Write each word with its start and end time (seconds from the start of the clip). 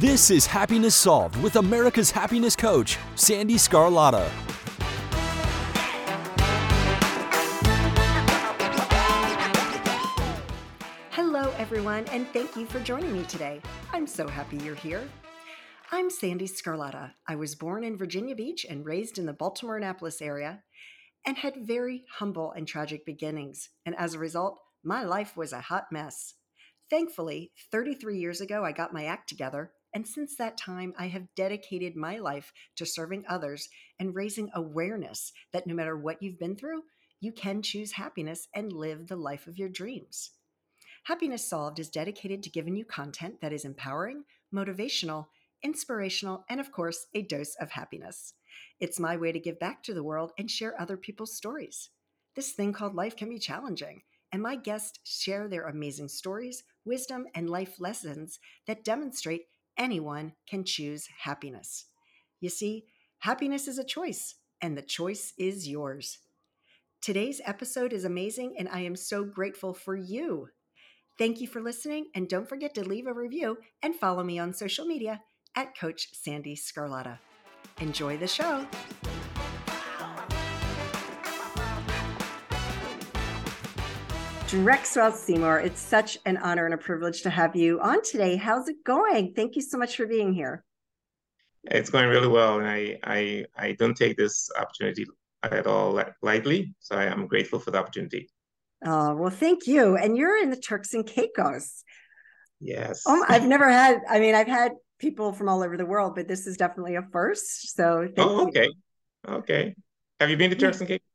This 0.00 0.30
is 0.30 0.46
Happiness 0.46 0.94
Solved 0.94 1.34
with 1.42 1.56
America's 1.56 2.08
happiness 2.08 2.54
coach, 2.54 2.96
Sandee 3.16 3.56
Sgarlata. 3.56 4.28
Hello, 11.10 11.52
everyone, 11.58 12.04
and 12.12 12.28
thank 12.28 12.54
you 12.54 12.64
for 12.66 12.78
joining 12.78 13.12
me 13.12 13.24
today. 13.24 13.60
I'm 13.92 14.06
so 14.06 14.28
happy 14.28 14.58
you're 14.58 14.76
here. 14.76 15.02
I'm 15.90 16.10
Sandee 16.10 16.48
Sgarlata. 16.48 17.14
I 17.26 17.34
was 17.34 17.56
born 17.56 17.82
in 17.82 17.98
Virginia 17.98 18.36
Beach 18.36 18.64
and 18.70 18.86
raised 18.86 19.18
in 19.18 19.26
the 19.26 19.32
Baltimore 19.32 19.78
Annapolis 19.78 20.22
area 20.22 20.62
and 21.26 21.36
had 21.38 21.66
very 21.66 22.04
humble 22.18 22.52
and 22.52 22.68
tragic 22.68 23.04
beginnings. 23.04 23.70
And 23.84 23.96
as 23.96 24.14
a 24.14 24.20
result, 24.20 24.60
my 24.84 25.02
life 25.02 25.36
was 25.36 25.52
a 25.52 25.60
hot 25.60 25.86
mess. 25.90 26.34
Thankfully, 26.88 27.50
33 27.72 28.16
years 28.16 28.40
ago, 28.40 28.64
I 28.64 28.70
got 28.70 28.94
my 28.94 29.04
act 29.04 29.28
together 29.28 29.72
and 29.98 30.06
since 30.06 30.36
that 30.36 30.56
time, 30.56 30.94
I 30.96 31.08
have 31.08 31.34
dedicated 31.34 31.96
my 31.96 32.18
life 32.18 32.52
to 32.76 32.86
serving 32.86 33.24
others 33.28 33.68
and 33.98 34.14
raising 34.14 34.48
awareness 34.54 35.32
that 35.52 35.66
no 35.66 35.74
matter 35.74 35.96
what 35.96 36.22
you've 36.22 36.38
been 36.38 36.54
through, 36.54 36.82
you 37.18 37.32
can 37.32 37.62
choose 37.62 37.90
happiness 37.90 38.46
and 38.54 38.72
live 38.72 39.08
the 39.08 39.16
life 39.16 39.48
of 39.48 39.58
your 39.58 39.68
dreams. 39.68 40.30
Happiness 41.06 41.44
Solved 41.44 41.80
is 41.80 41.88
dedicated 41.90 42.44
to 42.44 42.48
giving 42.48 42.76
you 42.76 42.84
content 42.84 43.40
that 43.40 43.52
is 43.52 43.64
empowering, 43.64 44.22
motivational, 44.54 45.26
inspirational, 45.64 46.44
and 46.48 46.60
of 46.60 46.70
course, 46.70 47.06
a 47.12 47.22
dose 47.22 47.56
of 47.56 47.72
happiness. 47.72 48.34
It's 48.78 49.00
my 49.00 49.16
way 49.16 49.32
to 49.32 49.40
give 49.40 49.58
back 49.58 49.82
to 49.82 49.94
the 49.94 50.04
world 50.04 50.30
and 50.38 50.48
share 50.48 50.80
other 50.80 50.96
people's 50.96 51.34
stories. 51.34 51.90
This 52.36 52.52
thing 52.52 52.72
called 52.72 52.94
life 52.94 53.16
can 53.16 53.28
be 53.28 53.40
challenging, 53.40 54.02
and 54.30 54.40
my 54.40 54.54
guests 54.54 55.00
share 55.02 55.48
their 55.48 55.66
amazing 55.66 56.06
stories, 56.06 56.62
wisdom, 56.84 57.26
and 57.34 57.50
life 57.50 57.80
lessons 57.80 58.38
that 58.68 58.84
demonstrate 58.84 59.46
anyone 59.78 60.32
can 60.48 60.64
choose 60.64 61.08
happiness. 61.22 61.86
You 62.40 62.50
see, 62.50 62.84
happiness 63.20 63.68
is 63.68 63.78
a 63.78 63.84
choice, 63.84 64.34
and 64.60 64.76
the 64.76 64.82
choice 64.82 65.32
is 65.38 65.68
yours. 65.68 66.18
Today's 67.00 67.40
episode 67.44 67.92
is 67.92 68.04
amazing, 68.04 68.54
and 68.58 68.68
I 68.68 68.80
am 68.80 68.96
so 68.96 69.24
grateful 69.24 69.72
for 69.72 69.96
you. 69.96 70.48
Thank 71.16 71.40
you 71.40 71.46
for 71.46 71.60
listening, 71.60 72.06
and 72.14 72.28
don't 72.28 72.48
forget 72.48 72.74
to 72.74 72.84
leave 72.84 73.06
a 73.06 73.12
review 73.12 73.58
and 73.82 73.94
follow 73.94 74.22
me 74.22 74.38
on 74.38 74.52
social 74.52 74.84
media 74.84 75.22
at 75.56 75.78
Coach 75.78 76.08
Sandee 76.12 76.56
Sgarlata. 76.56 77.18
Enjoy 77.80 78.16
the 78.16 78.26
show. 78.26 78.66
Drexwell 84.48 85.12
Seymour, 85.12 85.60
it's 85.60 85.78
such 85.78 86.16
an 86.24 86.38
honor 86.38 86.64
and 86.64 86.72
a 86.72 86.78
privilege 86.78 87.20
to 87.20 87.28
have 87.28 87.54
you 87.54 87.80
on 87.82 88.02
today. 88.02 88.34
How's 88.36 88.66
it 88.66 88.82
going? 88.82 89.34
Thank 89.34 89.56
you 89.56 89.60
so 89.60 89.76
much 89.76 89.94
for 89.94 90.06
being 90.06 90.32
here. 90.32 90.64
It's 91.64 91.90
going 91.90 92.08
really 92.08 92.28
well, 92.28 92.58
and 92.58 92.66
I 92.66 92.98
I, 93.04 93.44
I 93.54 93.72
don't 93.72 93.94
take 93.94 94.16
this 94.16 94.48
opportunity 94.58 95.04
at 95.42 95.66
all 95.66 96.02
lightly. 96.22 96.74
So 96.78 96.96
I 96.96 97.04
am 97.04 97.26
grateful 97.26 97.58
for 97.58 97.72
the 97.72 97.78
opportunity. 97.78 98.30
Oh 98.86 99.14
well, 99.16 99.28
thank 99.28 99.66
you. 99.66 99.98
And 99.98 100.16
you're 100.16 100.42
in 100.42 100.48
the 100.48 100.56
Turks 100.56 100.94
and 100.94 101.06
Caicos. 101.06 101.84
Yes. 102.58 103.06
Um, 103.06 103.22
I've 103.28 103.46
never 103.54 103.70
had. 103.70 103.98
I 104.08 104.18
mean, 104.18 104.34
I've 104.34 104.48
had 104.48 104.72
people 104.98 105.34
from 105.34 105.50
all 105.50 105.62
over 105.62 105.76
the 105.76 105.84
world, 105.84 106.14
but 106.14 106.26
this 106.26 106.46
is 106.46 106.56
definitely 106.56 106.94
a 106.94 107.02
first. 107.12 107.76
So. 107.76 108.08
oh, 108.16 108.48
okay. 108.48 108.64
You. 108.64 109.34
Okay. 109.34 109.74
Have 110.20 110.30
you 110.30 110.38
been 110.38 110.48
to 110.48 110.56
Turks 110.56 110.80
and 110.80 110.88
Caicos? 110.88 111.07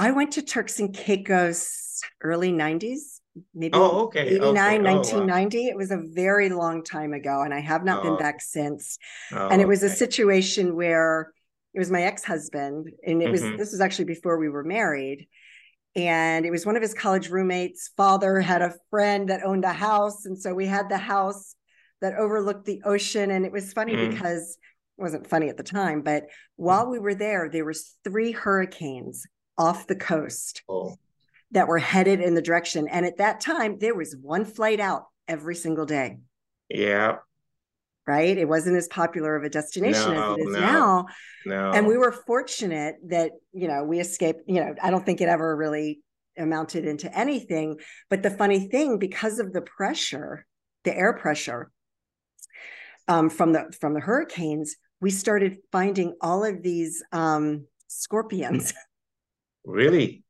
I 0.00 0.12
went 0.12 0.32
to 0.32 0.42
Turks 0.42 0.80
and 0.80 0.94
Caicos 0.94 2.00
early 2.22 2.50
90s, 2.50 3.20
maybe 3.54 3.74
oh, 3.74 4.06
okay. 4.06 4.28
89, 4.28 4.46
okay. 4.46 4.94
1990. 4.94 5.58
Oh, 5.58 5.60
wow. 5.60 5.68
It 5.68 5.76
was 5.76 5.90
a 5.90 6.02
very 6.14 6.48
long 6.48 6.82
time 6.82 7.12
ago, 7.12 7.42
and 7.42 7.52
I 7.52 7.60
have 7.60 7.84
not 7.84 8.00
oh. 8.00 8.02
been 8.04 8.16
back 8.16 8.40
since. 8.40 8.96
Oh, 9.30 9.48
and 9.48 9.60
it 9.60 9.68
was 9.68 9.84
okay. 9.84 9.92
a 9.92 9.96
situation 9.96 10.74
where 10.74 11.34
it 11.74 11.78
was 11.78 11.90
my 11.90 12.02
ex-husband, 12.02 12.88
and 13.06 13.22
it 13.22 13.30
was 13.30 13.42
mm-hmm. 13.42 13.58
this 13.58 13.72
was 13.72 13.82
actually 13.82 14.06
before 14.06 14.38
we 14.38 14.48
were 14.48 14.64
married. 14.64 15.28
And 15.94 16.46
it 16.46 16.50
was 16.50 16.64
one 16.64 16.76
of 16.76 16.82
his 16.82 16.94
college 16.94 17.28
roommates' 17.28 17.90
father 17.94 18.40
had 18.40 18.62
a 18.62 18.74
friend 18.88 19.28
that 19.28 19.44
owned 19.44 19.64
a 19.64 19.72
house. 19.72 20.24
And 20.24 20.38
so 20.38 20.54
we 20.54 20.64
had 20.64 20.88
the 20.88 20.96
house 20.96 21.56
that 22.00 22.14
overlooked 22.14 22.64
the 22.64 22.80
ocean. 22.84 23.32
And 23.32 23.44
it 23.44 23.52
was 23.52 23.72
funny 23.72 23.94
mm. 23.94 24.10
because 24.10 24.56
it 24.96 25.02
wasn't 25.02 25.28
funny 25.28 25.48
at 25.48 25.56
the 25.56 25.64
time, 25.64 26.02
but 26.02 26.26
while 26.54 26.88
we 26.88 27.00
were 27.00 27.14
there, 27.14 27.50
there 27.50 27.64
was 27.64 27.96
three 28.04 28.30
hurricanes 28.30 29.26
off 29.60 29.86
the 29.86 29.94
coast 29.94 30.62
oh. 30.70 30.96
that 31.50 31.68
were 31.68 31.78
headed 31.78 32.20
in 32.20 32.34
the 32.34 32.40
direction. 32.40 32.88
And 32.88 33.04
at 33.04 33.18
that 33.18 33.40
time, 33.40 33.78
there 33.78 33.94
was 33.94 34.16
one 34.16 34.46
flight 34.46 34.80
out 34.80 35.04
every 35.28 35.54
single 35.54 35.84
day. 35.84 36.16
Yeah. 36.70 37.16
Right. 38.06 38.38
It 38.38 38.48
wasn't 38.48 38.78
as 38.78 38.88
popular 38.88 39.36
of 39.36 39.44
a 39.44 39.50
destination 39.50 40.14
no, 40.14 40.32
as 40.32 40.38
it 40.38 40.40
is 40.40 40.54
no, 40.54 40.60
now. 40.60 41.06
No. 41.44 41.70
And 41.72 41.86
we 41.86 41.98
were 41.98 42.10
fortunate 42.10 42.96
that, 43.08 43.32
you 43.52 43.68
know, 43.68 43.84
we 43.84 44.00
escaped, 44.00 44.40
you 44.46 44.60
know, 44.60 44.74
I 44.82 44.90
don't 44.90 45.04
think 45.04 45.20
it 45.20 45.28
ever 45.28 45.54
really 45.54 46.00
amounted 46.38 46.86
into 46.86 47.14
anything. 47.16 47.78
But 48.08 48.22
the 48.22 48.30
funny 48.30 48.60
thing, 48.68 48.98
because 48.98 49.38
of 49.38 49.52
the 49.52 49.60
pressure, 49.60 50.46
the 50.84 50.96
air 50.96 51.12
pressure 51.12 51.70
um, 53.06 53.28
from 53.28 53.52
the 53.52 53.70
from 53.78 53.92
the 53.92 54.00
hurricanes, 54.00 54.76
we 55.00 55.10
started 55.10 55.58
finding 55.70 56.16
all 56.22 56.44
of 56.44 56.62
these 56.62 57.04
um, 57.12 57.66
scorpions 57.88 58.72
Really? 59.64 60.24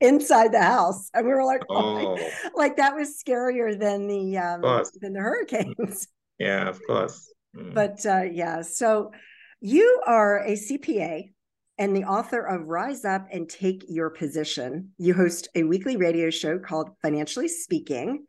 Inside 0.00 0.52
the 0.52 0.62
house, 0.62 1.08
and 1.14 1.26
we 1.26 1.32
were 1.32 1.44
like, 1.44 1.62
oh, 1.70 2.16
oh. 2.18 2.30
like 2.54 2.76
that 2.76 2.94
was 2.94 3.22
scarier 3.22 3.78
than 3.78 4.06
the 4.06 4.36
um, 4.36 4.60
than 5.00 5.12
the 5.12 5.20
hurricanes. 5.20 6.08
Yeah, 6.38 6.68
of 6.68 6.78
course. 6.86 7.32
Mm. 7.56 7.72
But 7.72 8.04
uh, 8.04 8.24
yeah, 8.30 8.60
so 8.60 9.10
you 9.62 10.02
are 10.06 10.40
a 10.40 10.52
CPA 10.52 11.32
and 11.78 11.96
the 11.96 12.04
author 12.04 12.42
of 12.42 12.66
Rise 12.66 13.06
Up 13.06 13.26
and 13.32 13.48
Take 13.48 13.84
Your 13.88 14.10
Position. 14.10 14.90
You 14.98 15.14
host 15.14 15.48
a 15.54 15.62
weekly 15.62 15.96
radio 15.96 16.28
show 16.28 16.58
called 16.58 16.90
Financially 17.00 17.48
Speaking, 17.48 18.26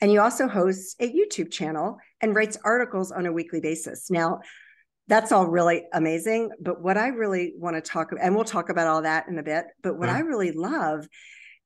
and 0.00 0.10
you 0.10 0.22
also 0.22 0.48
host 0.48 0.96
a 0.98 1.12
YouTube 1.12 1.50
channel 1.50 1.98
and 2.22 2.34
writes 2.34 2.56
articles 2.64 3.12
on 3.12 3.26
a 3.26 3.32
weekly 3.32 3.60
basis. 3.60 4.10
Now, 4.10 4.40
that's 5.08 5.32
all 5.32 5.46
really 5.46 5.84
amazing. 5.92 6.50
But 6.60 6.80
what 6.80 6.96
I 6.96 7.08
really 7.08 7.54
want 7.56 7.76
to 7.76 7.82
talk, 7.82 8.12
about, 8.12 8.24
and 8.24 8.34
we'll 8.34 8.44
talk 8.44 8.68
about 8.68 8.86
all 8.86 9.02
that 9.02 9.28
in 9.28 9.38
a 9.38 9.42
bit, 9.42 9.64
but 9.82 9.98
what. 9.98 10.08
I 10.08 10.20
mm-hmm. 10.20 10.28
really 10.28 10.52
love, 10.52 11.06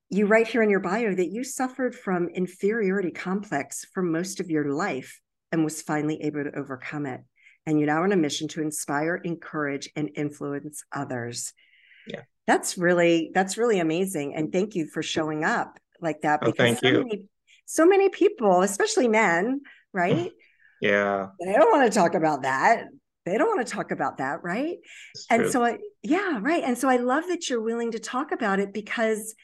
you 0.08 0.26
write 0.26 0.48
here 0.48 0.62
in 0.62 0.70
your 0.70 0.80
bio 0.80 1.14
that 1.14 1.30
you 1.30 1.44
suffered 1.44 1.94
from 1.94 2.28
inferiority 2.28 3.10
complex 3.10 3.84
for 3.92 4.02
most 4.02 4.40
of 4.40 4.50
your 4.50 4.72
life 4.72 5.20
and 5.52 5.64
was 5.64 5.82
finally 5.82 6.22
able 6.22 6.44
to 6.44 6.58
overcome 6.58 7.06
it. 7.06 7.20
And 7.66 7.78
you're 7.78 7.88
now 7.88 8.04
on 8.04 8.12
a 8.12 8.16
mission 8.16 8.48
to 8.48 8.62
inspire, 8.62 9.16
encourage, 9.16 9.90
and 9.96 10.10
influence 10.14 10.84
others. 10.92 11.52
Yeah. 12.06 12.22
That's 12.46 12.78
really, 12.78 13.32
that's 13.34 13.58
really 13.58 13.80
amazing. 13.80 14.34
And 14.34 14.52
thank 14.52 14.76
you 14.76 14.86
for 14.86 15.02
showing 15.02 15.44
up 15.44 15.78
like 16.00 16.22
that. 16.22 16.40
Oh, 16.42 16.46
because 16.46 16.60
oh, 16.60 16.64
thank 16.64 16.78
so 16.78 16.86
you. 16.86 16.98
Many, 16.98 17.24
so 17.64 17.86
many 17.86 18.08
people, 18.08 18.62
especially 18.62 19.08
men, 19.08 19.62
right? 19.92 20.14
Mm-hmm. 20.14 20.28
Yeah. 20.80 21.26
They 21.44 21.52
don't 21.52 21.72
want 21.72 21.92
to 21.92 21.98
talk 21.98 22.14
about 22.14 22.42
that 22.42 22.84
they 23.26 23.36
don't 23.36 23.54
want 23.54 23.66
to 23.66 23.70
talk 23.70 23.90
about 23.90 24.18
that 24.18 24.42
right? 24.42 24.78
And 25.28 25.50
so 25.50 25.64
i 25.64 25.78
yeah 26.02 26.38
right 26.40 26.62
and 26.64 26.78
so 26.78 26.88
i 26.88 26.96
love 26.96 27.24
that 27.28 27.50
you're 27.50 27.60
willing 27.60 27.92
to 27.92 27.98
talk 27.98 28.32
about 28.32 28.60
it 28.60 28.72
because 28.72 29.34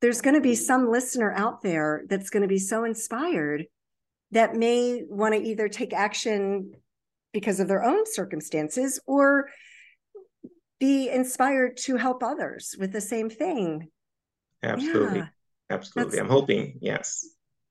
there's 0.00 0.20
going 0.20 0.34
to 0.34 0.40
be 0.40 0.54
some 0.54 0.90
listener 0.90 1.32
out 1.32 1.62
there 1.62 2.04
that's 2.08 2.30
going 2.30 2.42
to 2.42 2.48
be 2.48 2.58
so 2.58 2.84
inspired 2.84 3.64
that 4.32 4.56
may 4.56 5.02
want 5.08 5.34
to 5.34 5.40
either 5.40 5.68
take 5.68 5.92
action 5.92 6.72
because 7.32 7.60
of 7.60 7.68
their 7.68 7.82
own 7.82 8.04
circumstances 8.06 9.00
or 9.06 9.48
be 10.80 11.08
inspired 11.08 11.76
to 11.76 11.96
help 11.96 12.22
others 12.22 12.74
with 12.78 12.92
the 12.92 13.00
same 13.00 13.30
thing. 13.30 13.88
Absolutely. 14.62 15.20
Yeah. 15.20 15.26
absolutely. 15.70 16.10
that's, 16.10 16.20
i'm 16.20 16.28
hoping 16.28 16.78
yes. 16.80 17.26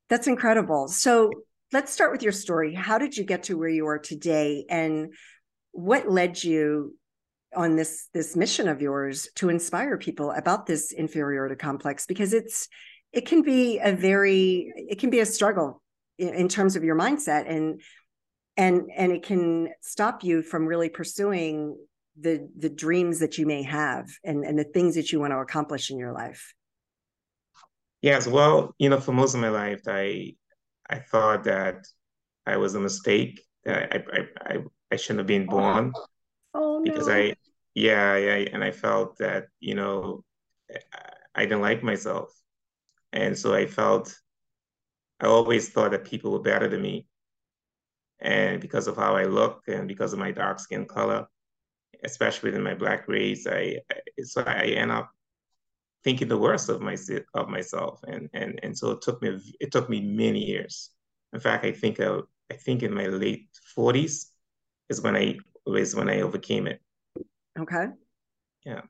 That's 0.09 0.27
incredible. 0.27 0.87
So 0.89 1.31
let's 1.71 1.91
start 1.91 2.11
with 2.11 2.21
your 2.21 2.33
story. 2.33 2.73
How 2.73 2.97
did 2.97 3.15
you 3.15 3.23
get 3.23 3.43
to 3.43 3.57
where 3.57 3.69
you 3.69 3.87
are 3.87 3.99
today? 3.99 4.65
And 4.69 5.13
what 5.71 6.09
led 6.09 6.43
you 6.43 6.95
on 7.55 7.75
this 7.75 8.07
this 8.13 8.35
mission 8.35 8.67
of 8.67 8.81
yours 8.81 9.27
to 9.35 9.49
inspire 9.49 9.97
people 9.97 10.31
about 10.31 10.65
this 10.65 10.91
inferiority 10.91 11.55
complex? 11.55 12.05
Because 12.05 12.33
it's 12.33 12.67
it 13.11 13.25
can 13.25 13.41
be 13.41 13.79
a 13.79 13.93
very 13.93 14.71
it 14.75 14.99
can 14.99 15.09
be 15.09 15.19
a 15.19 15.25
struggle 15.25 15.81
in, 16.17 16.29
in 16.29 16.47
terms 16.47 16.75
of 16.75 16.83
your 16.83 16.95
mindset 16.95 17.49
and 17.49 17.81
and 18.57 18.89
and 18.95 19.11
it 19.11 19.23
can 19.23 19.69
stop 19.81 20.23
you 20.23 20.41
from 20.41 20.65
really 20.65 20.89
pursuing 20.89 21.77
the 22.19 22.49
the 22.57 22.69
dreams 22.69 23.19
that 23.19 23.37
you 23.37 23.45
may 23.45 23.63
have 23.63 24.09
and 24.23 24.43
and 24.43 24.57
the 24.57 24.63
things 24.63 24.95
that 24.95 25.11
you 25.11 25.19
want 25.19 25.31
to 25.31 25.37
accomplish 25.37 25.89
in 25.91 25.97
your 25.97 26.13
life. 26.13 26.53
Yes 28.01 28.27
well 28.27 28.75
you 28.77 28.89
know 28.89 28.99
for 28.99 29.13
most 29.13 29.33
of 29.33 29.41
my 29.41 29.49
life 29.49 29.81
i 29.87 30.33
i 30.89 30.99
thought 30.99 31.43
that 31.45 31.85
i 32.45 32.57
was 32.57 32.75
a 32.75 32.79
mistake. 32.79 33.41
I 33.65 34.01
i 34.13 34.19
i, 34.45 34.57
I 34.91 34.95
shouldn't 34.97 35.19
have 35.19 35.27
been 35.27 35.49
born. 35.49 35.93
Oh, 36.53 36.79
no. 36.79 36.83
Because 36.83 37.09
I, 37.09 37.35
yeah, 37.75 38.17
yeah, 38.17 38.49
and 38.53 38.63
I 38.63 38.71
felt 38.71 39.17
that 39.19 39.47
you 39.59 39.75
know, 39.75 40.23
I 41.35 41.43
didn't 41.43 41.61
like 41.61 41.83
myself, 41.83 42.33
and 43.13 43.37
so 43.37 43.53
I 43.53 43.67
felt, 43.67 44.15
I 45.21 45.27
always 45.27 45.69
thought 45.69 45.91
that 45.91 46.03
people 46.03 46.31
were 46.33 46.41
better 46.41 46.67
than 46.67 46.81
me, 46.81 47.07
And 48.19 48.61
because 48.61 48.87
of 48.87 48.97
how 48.97 49.15
I 49.15 49.23
look 49.25 49.63
and 49.67 49.87
because 49.87 50.13
of 50.13 50.19
my 50.19 50.31
dark 50.31 50.59
skin 50.59 50.85
color, 50.85 51.25
especially 52.03 52.53
in 52.55 52.63
my 52.63 52.75
black 52.75 53.07
race, 53.07 53.47
I, 53.47 53.79
I 53.91 54.23
so 54.23 54.43
I 54.43 54.65
end 54.77 54.91
up 54.91 55.11
thinking 56.03 56.27
the 56.29 56.37
worst 56.37 56.69
of 56.69 56.81
my 56.81 56.97
of 57.35 57.49
myself, 57.49 58.01
and 58.07 58.29
and 58.33 58.59
and 58.63 58.77
so 58.77 58.91
it 58.91 59.01
took 59.01 59.21
me 59.21 59.39
it 59.59 59.71
took 59.71 59.89
me 59.89 60.01
many 60.01 60.45
years. 60.45 60.91
In 61.33 61.39
fact, 61.39 61.65
I 61.65 61.73
think 61.73 61.99
I, 61.99 62.19
I 62.51 62.55
think 62.55 62.83
in 62.83 62.93
my 62.93 63.07
late 63.07 63.49
forties 63.75 64.31
is 64.91 65.01
when 65.01 65.15
I 65.15 65.37
was 65.65 65.95
when 65.95 66.09
I 66.09 66.21
overcame 66.21 66.67
it. 66.67 66.81
Okay. 67.59 67.85
Yeah. 68.65 68.81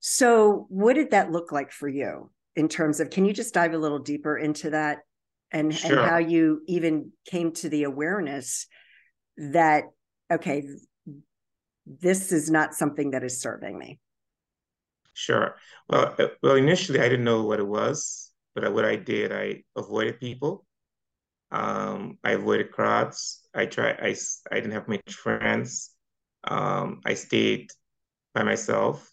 So, 0.00 0.66
what 0.68 0.94
did 0.94 1.12
that 1.12 1.30
look 1.30 1.52
like 1.52 1.70
for 1.70 1.88
you 1.88 2.30
in 2.56 2.68
terms 2.68 3.00
of? 3.00 3.10
Can 3.10 3.24
you 3.24 3.32
just 3.32 3.54
dive 3.54 3.74
a 3.74 3.78
little 3.78 3.98
deeper 3.98 4.36
into 4.36 4.70
that, 4.70 4.98
and 5.52 5.74
sure. 5.74 6.00
and 6.00 6.10
how 6.10 6.18
you 6.18 6.62
even 6.66 7.12
came 7.24 7.52
to 7.52 7.68
the 7.68 7.84
awareness 7.84 8.66
that 9.36 9.84
okay, 10.32 10.64
this 11.86 12.32
is 12.32 12.50
not 12.50 12.74
something 12.74 13.12
that 13.12 13.22
is 13.24 13.40
serving 13.40 13.78
me. 13.78 14.00
Sure. 15.14 15.56
Well, 15.88 16.14
uh, 16.18 16.28
well, 16.42 16.56
initially 16.56 17.00
I 17.00 17.08
didn't 17.08 17.24
know 17.24 17.44
what 17.44 17.60
it 17.60 17.66
was, 17.66 18.32
but 18.54 18.72
what 18.72 18.84
I 18.84 18.96
did, 18.96 19.32
I 19.32 19.62
avoided 19.76 20.20
people. 20.20 20.65
Um, 21.50 22.18
I 22.24 22.32
avoided 22.32 22.72
crowds. 22.72 23.48
I 23.54 23.66
tried. 23.66 23.98
I 24.00 24.14
I 24.50 24.56
didn't 24.56 24.72
have 24.72 24.88
much 24.88 25.14
friends. 25.14 25.94
Um, 26.44 27.00
I 27.04 27.14
stayed 27.14 27.70
by 28.34 28.42
myself. 28.42 29.10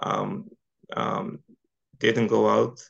Um, 0.00 0.48
um, 0.96 1.40
didn't 1.98 2.28
go 2.28 2.48
out. 2.48 2.80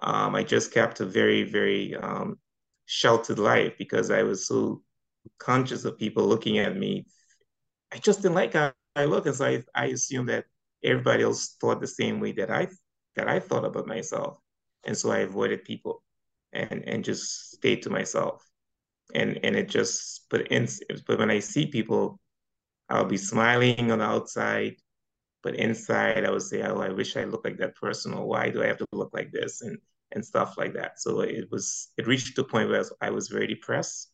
Um, 0.00 0.34
I 0.34 0.42
just 0.44 0.72
kept 0.72 1.00
a 1.00 1.06
very, 1.06 1.44
very 1.44 1.94
um, 1.96 2.38
sheltered 2.86 3.38
life 3.38 3.74
because 3.78 4.10
I 4.10 4.22
was 4.24 4.46
so 4.46 4.82
conscious 5.38 5.84
of 5.84 5.98
people 5.98 6.24
looking 6.26 6.58
at 6.58 6.76
me. 6.76 7.06
I 7.92 7.98
just 7.98 8.22
didn't 8.22 8.34
like 8.34 8.54
how 8.54 8.72
I 8.96 9.04
look, 9.04 9.26
and 9.26 9.34
so 9.34 9.46
I, 9.46 9.62
I 9.74 9.86
assumed 9.86 10.28
that 10.28 10.46
everybody 10.82 11.22
else 11.22 11.56
thought 11.60 11.80
the 11.80 11.86
same 11.86 12.20
way 12.20 12.32
that 12.32 12.50
I 12.50 12.68
that 13.16 13.28
I 13.28 13.40
thought 13.40 13.64
about 13.64 13.86
myself, 13.86 14.38
and 14.84 14.96
so 14.96 15.10
I 15.10 15.18
avoided 15.20 15.64
people, 15.64 16.02
and 16.52 16.82
and 16.86 17.04
just 17.04 17.51
stayed 17.62 17.82
to 17.82 17.90
myself, 17.90 18.44
and 19.14 19.38
and 19.44 19.56
it 19.56 19.68
just 19.68 20.26
but 20.30 20.48
in 20.48 20.68
but 21.06 21.18
when 21.18 21.30
I 21.30 21.40
see 21.40 21.66
people, 21.66 22.20
I'll 22.90 23.04
be 23.06 23.18
smiling 23.18 23.90
on 23.92 23.98
the 24.00 24.04
outside, 24.04 24.76
but 25.42 25.56
inside 25.56 26.24
I 26.24 26.30
would 26.30 26.42
say, 26.42 26.62
oh, 26.62 26.80
I 26.80 26.90
wish 26.90 27.16
I 27.16 27.24
looked 27.24 27.44
like 27.46 27.58
that 27.58 27.76
person, 27.76 28.14
or 28.14 28.26
why 28.28 28.50
do 28.50 28.62
I 28.62 28.66
have 28.68 28.78
to 28.78 28.86
look 28.92 29.12
like 29.14 29.32
this, 29.32 29.62
and 29.62 29.78
and 30.12 30.24
stuff 30.24 30.58
like 30.58 30.74
that. 30.74 31.00
So 31.00 31.20
it 31.20 31.50
was 31.50 31.92
it 31.98 32.06
reached 32.06 32.38
a 32.38 32.44
point 32.44 32.70
where 32.70 32.84
I 33.00 33.10
was 33.10 33.28
very 33.28 33.46
depressed. 33.48 34.10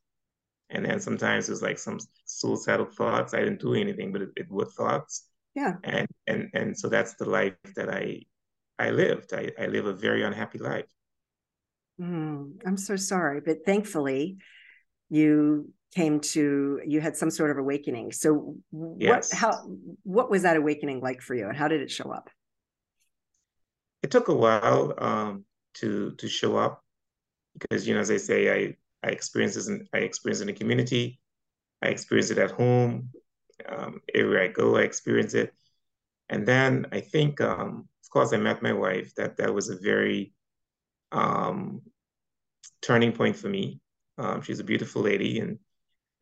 And 0.71 0.85
then 0.85 1.01
sometimes 1.01 1.49
it 1.49 1.53
was 1.53 1.63
like 1.63 1.79
some 1.79 1.99
suicidal 2.27 2.87
thoughts. 2.87 3.35
I 3.35 3.41
didn't 3.41 3.61
do 3.61 3.75
anything, 3.75 4.13
but 4.13 4.23
it, 4.23 4.31
it 4.37 4.51
were 4.51 4.67
thoughts 4.67 5.29
yeah 5.55 5.75
and 5.85 6.07
and 6.27 6.51
and 6.55 6.79
so 6.79 6.89
that's 6.89 7.15
the 7.15 7.29
life 7.29 7.55
that 7.77 7.89
i 7.89 8.21
i 8.79 8.91
lived 8.91 9.33
i, 9.35 9.51
I 9.59 9.67
live 9.67 9.87
a 9.87 9.93
very 9.93 10.23
unhappy 10.23 10.59
life 10.59 10.91
mm, 12.01 12.53
i'm 12.67 12.77
so 12.77 12.97
sorry 12.97 13.41
but 13.41 13.65
thankfully 13.65 14.39
you 15.11 15.73
came 15.95 16.21
to 16.21 16.81
you 16.87 17.01
had 17.01 17.17
some 17.17 17.31
sort 17.31 17.51
of 17.51 17.59
awakening 17.59 18.13
so 18.13 18.57
what 18.71 19.01
yes. 19.01 19.33
how 19.33 19.53
what 20.03 20.31
was 20.31 20.43
that 20.43 20.57
awakening 20.57 21.01
like 21.01 21.21
for 21.21 21.35
you 21.35 21.49
and 21.49 21.57
how 21.57 21.69
did 21.69 21.81
it 21.81 21.91
show 21.91 22.11
up 22.11 22.29
it 24.03 24.11
took 24.11 24.29
a 24.29 24.35
while 24.35 24.95
um, 24.99 25.45
to 25.75 26.13
to 26.17 26.29
show 26.29 26.57
up 26.57 26.83
because 27.59 27.89
you 27.89 27.95
know 27.95 28.01
as 28.01 28.11
i 28.11 28.17
say 28.17 28.53
i 28.53 28.77
i 29.03 29.11
experienced 29.11 29.57
this 29.57 29.69
in, 29.69 29.87
i 29.95 29.99
experienced 29.99 30.43
in 30.43 30.47
the 30.47 30.53
community 30.53 31.19
i 31.83 31.89
experienced 31.89 32.31
it 32.31 32.39
at 32.39 32.51
home 32.51 33.11
um, 33.67 34.01
everywhere 34.15 34.43
I 34.43 34.49
go, 34.49 34.77
I 34.77 34.83
experience 34.83 35.35
it. 35.35 35.53
And 36.29 36.47
then 36.47 36.87
I 36.93 37.01
think, 37.01 37.41
um, 37.41 37.89
of 38.05 38.11
course, 38.11 38.33
I 38.33 38.37
met 38.37 38.63
my 38.63 38.73
wife. 38.73 39.15
That 39.17 39.37
that 39.39 39.53
was 39.53 39.69
a 39.69 39.77
very 39.77 40.33
um, 41.13 41.83
turning 42.83 43.13
point 43.13 43.37
for 43.37 43.49
me. 43.49 43.81
Um, 44.19 44.43
she's 44.43 44.61
a 44.61 44.65
beautiful 44.65 45.03
lady, 45.03 45.41
and 45.41 45.59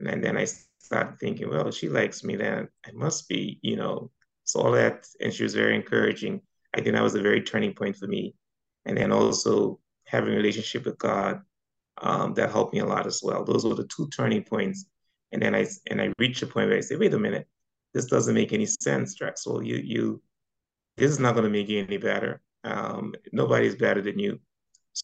and 0.01 0.23
then 0.23 0.37
I 0.37 0.47
started 0.79 1.19
thinking, 1.19 1.49
well, 1.49 1.71
she 1.71 1.89
likes 1.89 2.23
me, 2.23 2.37
then 2.37 2.69
I 2.87 2.91
must 2.93 3.29
be, 3.29 3.59
you 3.63 3.77
know. 3.77 4.11
So 4.45 4.61
all 4.61 4.73
that, 4.73 5.07
and 5.21 5.33
she 5.33 5.43
was 5.43 5.55
very 5.55 5.75
encouraging. 5.75 6.41
I 6.75 6.81
think 6.81 6.95
that 6.95 7.03
was 7.03 7.15
a 7.15 7.23
very 7.23 7.43
turning 7.43 7.75
point 7.75 7.97
for 7.97 8.07
me. 8.07 8.35
And 8.85 8.97
then 8.97 9.11
also 9.11 9.81
having 10.05 10.35
a 10.35 10.37
relationship 10.37 10.85
with 10.85 10.99
God, 10.99 11.41
um, 12.01 12.35
that 12.35 12.53
helped 12.53 12.75
me 12.75 12.81
a 12.81 12.87
lot 12.87 13.07
as 13.07 13.21
well. 13.25 13.45
Those 13.45 13.65
were 13.65 13.75
the 13.75 13.89
two 13.89 14.09
turning 14.11 14.45
points 14.45 14.87
and 15.33 15.43
then 15.43 15.55
I 15.55 15.67
and 15.91 16.01
I 16.01 16.13
reached 16.19 16.43
a 16.43 16.47
point 16.47 16.69
where 16.69 16.79
I 16.79 16.81
say, 16.81 16.97
wait 16.97 17.15
a 17.15 17.19
minute, 17.19 17.47
this 17.95 18.07
doesn't 18.07 18.35
make 18.35 18.53
any 18.53 18.67
sense, 18.67 19.19
Drexwell. 19.19 19.67
You 19.67 19.77
you 19.77 20.23
this 20.97 21.11
is 21.11 21.19
not 21.19 21.35
going 21.35 21.45
to 21.45 21.51
make 21.51 21.69
you 21.69 21.81
any 21.83 21.99
better. 21.99 22.41
Um, 22.65 23.15
nobody's 23.33 23.77
better 23.77 24.01
than 24.01 24.19
you. 24.19 24.41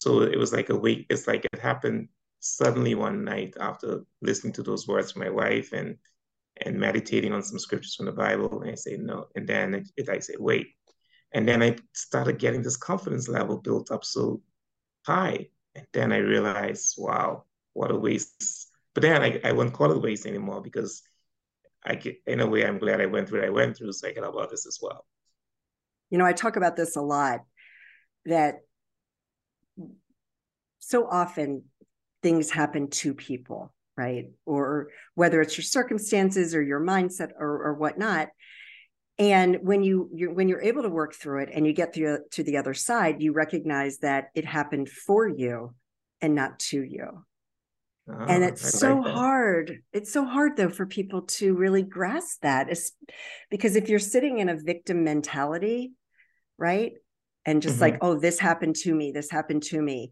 So 0.01 0.21
it 0.21 0.37
was 0.37 0.53
like 0.53 0.69
a 0.69 0.75
wait. 0.75 1.05
It's 1.09 1.27
like 1.27 1.45
it 1.45 1.59
happened 1.59 2.09
suddenly 2.39 2.95
one 2.95 3.23
night 3.23 3.55
after 3.59 4.03
listening 4.21 4.53
to 4.53 4.63
those 4.63 4.87
words 4.87 5.11
from 5.11 5.21
my 5.21 5.29
wife 5.29 5.73
and 5.73 5.97
and 6.61 6.79
meditating 6.79 7.33
on 7.33 7.41
some 7.41 7.57
scriptures 7.57 7.95
from 7.95 8.05
the 8.05 8.11
Bible. 8.11 8.61
And 8.61 8.71
I 8.71 8.75
say 8.75 8.97
no, 8.97 9.27
and 9.35 9.47
then 9.47 9.73
it, 9.73 9.89
it, 9.97 10.09
I 10.09 10.19
say 10.19 10.35
wait, 10.39 10.67
and 11.33 11.47
then 11.47 11.63
I 11.63 11.77
started 11.93 12.39
getting 12.39 12.61
this 12.61 12.77
confidence 12.77 13.27
level 13.27 13.57
built 13.57 13.91
up 13.91 14.05
so 14.05 14.41
high, 15.05 15.47
and 15.75 15.85
then 15.93 16.11
I 16.11 16.17
realized, 16.17 16.95
wow, 16.97 17.45
what 17.73 17.91
a 17.91 17.97
waste 17.97 18.69
but 18.93 19.01
then 19.01 19.21
I, 19.21 19.39
I 19.43 19.51
won't 19.51 19.73
call 19.73 19.91
it 19.91 20.01
waste 20.01 20.25
anymore 20.25 20.61
because 20.61 21.01
I 21.85 21.99
in 22.27 22.39
a 22.39 22.47
way, 22.47 22.65
I'm 22.65 22.77
glad 22.77 23.01
I 23.01 23.07
went 23.07 23.27
through 23.27 23.39
what 23.41 23.47
I 23.47 23.51
went 23.51 23.75
through 23.75 23.91
so 23.91 24.07
I 24.07 24.13
can 24.13 24.23
help 24.23 24.35
others 24.37 24.65
as 24.65 24.79
well. 24.81 25.05
You 26.09 26.17
know, 26.17 26.25
I 26.25 26.33
talk 26.33 26.55
about 26.55 26.75
this 26.75 26.95
a 26.95 27.01
lot 27.01 27.41
that 28.25 28.59
so 30.87 31.07
often 31.09 31.63
things 32.21 32.49
happen 32.49 32.89
to 32.89 33.13
people, 33.13 33.73
right? 33.97 34.31
Or 34.45 34.89
whether 35.15 35.41
it's 35.41 35.57
your 35.57 35.63
circumstances 35.63 36.55
or 36.55 36.61
your 36.61 36.79
mindset 36.79 37.31
or, 37.37 37.67
or 37.67 37.73
whatnot. 37.73 38.29
And 39.19 39.57
when 39.61 39.83
you 39.83 40.09
you're, 40.13 40.33
when 40.33 40.47
you're 40.47 40.61
able 40.61 40.83
to 40.83 40.89
work 40.89 41.13
through 41.13 41.43
it 41.43 41.49
and 41.53 41.67
you 41.67 41.73
get 41.73 41.93
through 41.93 42.19
to 42.31 42.43
the 42.43 42.57
other 42.57 42.73
side, 42.73 43.21
you 43.21 43.33
recognize 43.33 43.99
that 43.99 44.29
it 44.33 44.45
happened 44.45 44.89
for 44.89 45.27
you 45.27 45.75
and 46.21 46.33
not 46.33 46.59
to 46.59 46.81
you 46.81 47.23
and 48.07 48.43
oh, 48.43 48.47
it's 48.47 48.79
so 48.79 48.97
like 48.97 49.13
hard 49.13 49.81
it's 49.93 50.11
so 50.11 50.25
hard 50.25 50.57
though 50.57 50.69
for 50.69 50.85
people 50.85 51.21
to 51.21 51.53
really 51.55 51.83
grasp 51.83 52.41
that 52.41 52.69
it's, 52.69 52.91
because 53.49 53.75
if 53.75 53.87
you're 53.87 53.99
sitting 53.99 54.39
in 54.39 54.49
a 54.49 54.57
victim 54.57 55.03
mentality 55.03 55.93
right 56.57 56.93
and 57.45 57.61
just 57.61 57.75
mm-hmm. 57.75 57.83
like 57.83 57.97
oh 58.01 58.19
this 58.19 58.39
happened 58.39 58.75
to 58.75 58.93
me 58.93 59.11
this 59.11 59.31
happened 59.31 59.63
to 59.63 59.81
me 59.81 60.11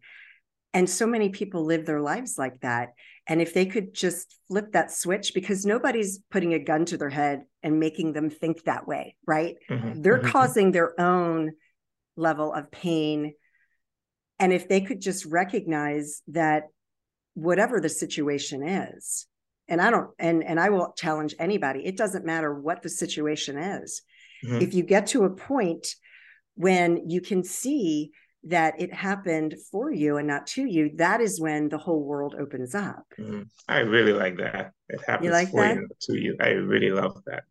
and 0.74 0.90
so 0.90 1.06
many 1.06 1.30
people 1.30 1.66
live 1.66 1.86
their 1.86 2.02
lives 2.02 2.38
like 2.38 2.60
that 2.62 2.94
and 3.28 3.42
if 3.42 3.54
they 3.54 3.66
could 3.66 3.94
just 3.94 4.36
flip 4.48 4.72
that 4.72 4.92
switch 4.92 5.34
because 5.34 5.66
nobody's 5.66 6.20
putting 6.32 6.54
a 6.54 6.60
gun 6.60 6.86
to 6.86 6.98
their 6.98 7.10
head 7.10 7.44
and 7.64 7.80
making 7.80 8.14
them 8.14 8.30
think 8.30 8.64
that 8.64 8.88
way 8.88 9.16
right 9.26 9.56
mm-hmm. 9.70 10.02
they're 10.02 10.20
mm-hmm. 10.20 10.30
causing 10.30 10.72
their 10.72 11.00
own 11.00 11.52
level 12.16 12.54
of 12.54 12.72
pain 12.72 13.34
and 14.40 14.52
if 14.52 14.68
they 14.68 14.82
could 14.82 15.00
just 15.00 15.26
recognize 15.26 16.22
that 16.28 16.64
whatever 17.34 17.80
the 17.80 17.90
situation 17.90 18.68
is 18.68 19.28
and 19.68 19.82
i 19.82 19.90
don't 19.90 20.10
and 20.20 20.44
and 20.44 20.60
i 20.60 20.70
will 20.70 20.94
challenge 20.98 21.34
anybody 21.40 21.86
it 21.86 21.98
doesn't 21.98 22.26
matter 22.26 22.54
what 22.54 22.82
the 22.82 22.90
situation 22.90 23.58
is 23.58 24.02
mm-hmm. 24.46 24.62
if 24.62 24.74
you 24.74 24.84
get 24.84 25.08
to 25.08 25.24
a 25.24 25.30
point 25.30 25.88
when 26.56 27.10
you 27.10 27.22
can 27.22 27.44
see 27.44 28.12
that 28.44 28.80
it 28.82 28.94
happened 28.94 29.56
for 29.72 29.92
you 29.92 30.18
and 30.18 30.28
not 30.28 30.48
to 30.48 30.66
you 30.66 30.92
that 30.96 31.22
is 31.22 31.40
when 31.40 31.70
the 31.70 31.78
whole 31.78 32.04
world 32.04 32.36
opens 32.40 32.74
up 32.74 33.06
mm-hmm. 33.20 33.44
i 33.68 33.80
really 33.80 34.14
like 34.14 34.38
that 34.38 34.72
it 34.90 35.00
happens 35.06 35.26
you 35.26 35.32
like 35.32 35.50
for 35.52 35.62
that? 35.62 35.76
you 35.76 35.88
to 36.00 36.20
you 36.20 36.36
i 36.40 36.50
really 36.50 36.92
love 36.92 37.22
that 37.26 37.44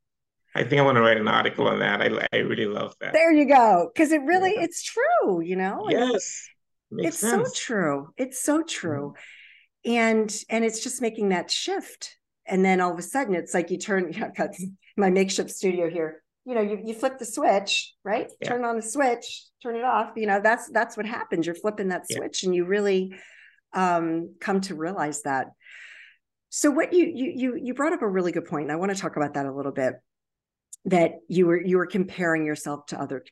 I 0.53 0.65
think 0.65 0.81
I 0.81 0.85
want 0.85 0.97
to 0.97 1.01
write 1.01 1.17
an 1.17 1.29
article 1.29 1.69
on 1.69 1.79
that. 1.79 2.03
I, 2.03 2.27
I 2.33 2.39
really 2.39 2.67
love 2.67 2.93
that. 3.01 3.13
There 3.13 3.31
you 3.33 3.45
go. 3.45 3.89
Because 3.95 4.11
it 4.11 4.21
really, 4.23 4.55
yeah. 4.57 4.65
it's 4.65 4.83
true, 4.83 5.41
you 5.41 5.55
know? 5.55 5.87
Yes. 5.89 6.45
It's 6.91 7.21
sense. 7.21 7.51
so 7.51 7.55
true. 7.55 8.09
It's 8.17 8.43
so 8.43 8.65
true. 8.65 9.11
Mm-hmm 9.11 9.21
and 9.85 10.35
and 10.49 10.65
it's 10.65 10.83
just 10.83 11.01
making 11.01 11.31
that 11.31 11.51
shift 11.51 12.17
and 12.47 12.65
then 12.65 12.81
all 12.81 12.93
of 12.93 12.99
a 12.99 13.03
sudden 13.03 13.35
it's 13.35 13.55
like 13.55 13.71
you 13.71 13.79
turn 13.79 14.13
you 14.13 14.21
know, 14.21 14.31
got 14.37 14.51
my 14.97 15.11
makeshift 15.11 15.51
studio 15.51 15.89
here 15.89 16.20
you 16.45 16.55
know 16.55 16.61
you, 16.61 16.81
you 16.85 16.95
flip 16.95 17.19
the 17.19 17.25
switch 17.25 17.95
right 18.05 18.31
yeah. 18.41 18.49
turn 18.49 18.65
on 18.65 18.77
the 18.77 18.83
switch 18.83 19.45
turn 19.63 19.77
it 19.77 19.85
off 19.85 20.13
you 20.17 20.27
know 20.27 20.41
that's 20.43 20.69
that's 20.71 20.97
what 20.97 21.07
happens 21.07 21.47
you're 21.47 21.55
flipping 21.55 21.89
that 21.89 22.07
switch 22.11 22.43
yeah. 22.43 22.49
and 22.49 22.55
you 22.55 22.65
really 22.65 23.15
um, 23.73 24.35
come 24.41 24.61
to 24.63 24.75
realize 24.75 25.23
that 25.23 25.49
so 26.49 26.71
what 26.71 26.93
you 26.93 27.07
you 27.07 27.33
you 27.37 27.61
you 27.63 27.75
brought 27.75 27.93
up 27.93 28.03
a 28.03 28.09
really 28.09 28.33
good 28.33 28.47
point 28.47 28.65
and 28.65 28.73
i 28.73 28.77
want 28.77 28.95
to 28.95 29.01
talk 29.01 29.17
about 29.17 29.35
that 29.35 29.47
a 29.47 29.53
little 29.53 29.73
bit 29.73 29.95
that 30.87 31.13
you 31.29 31.47
were 31.47 31.61
you 31.61 31.77
were 31.77 31.87
comparing 31.87 32.47
yourself 32.47 32.87
to 32.87 33.01
other 33.01 33.23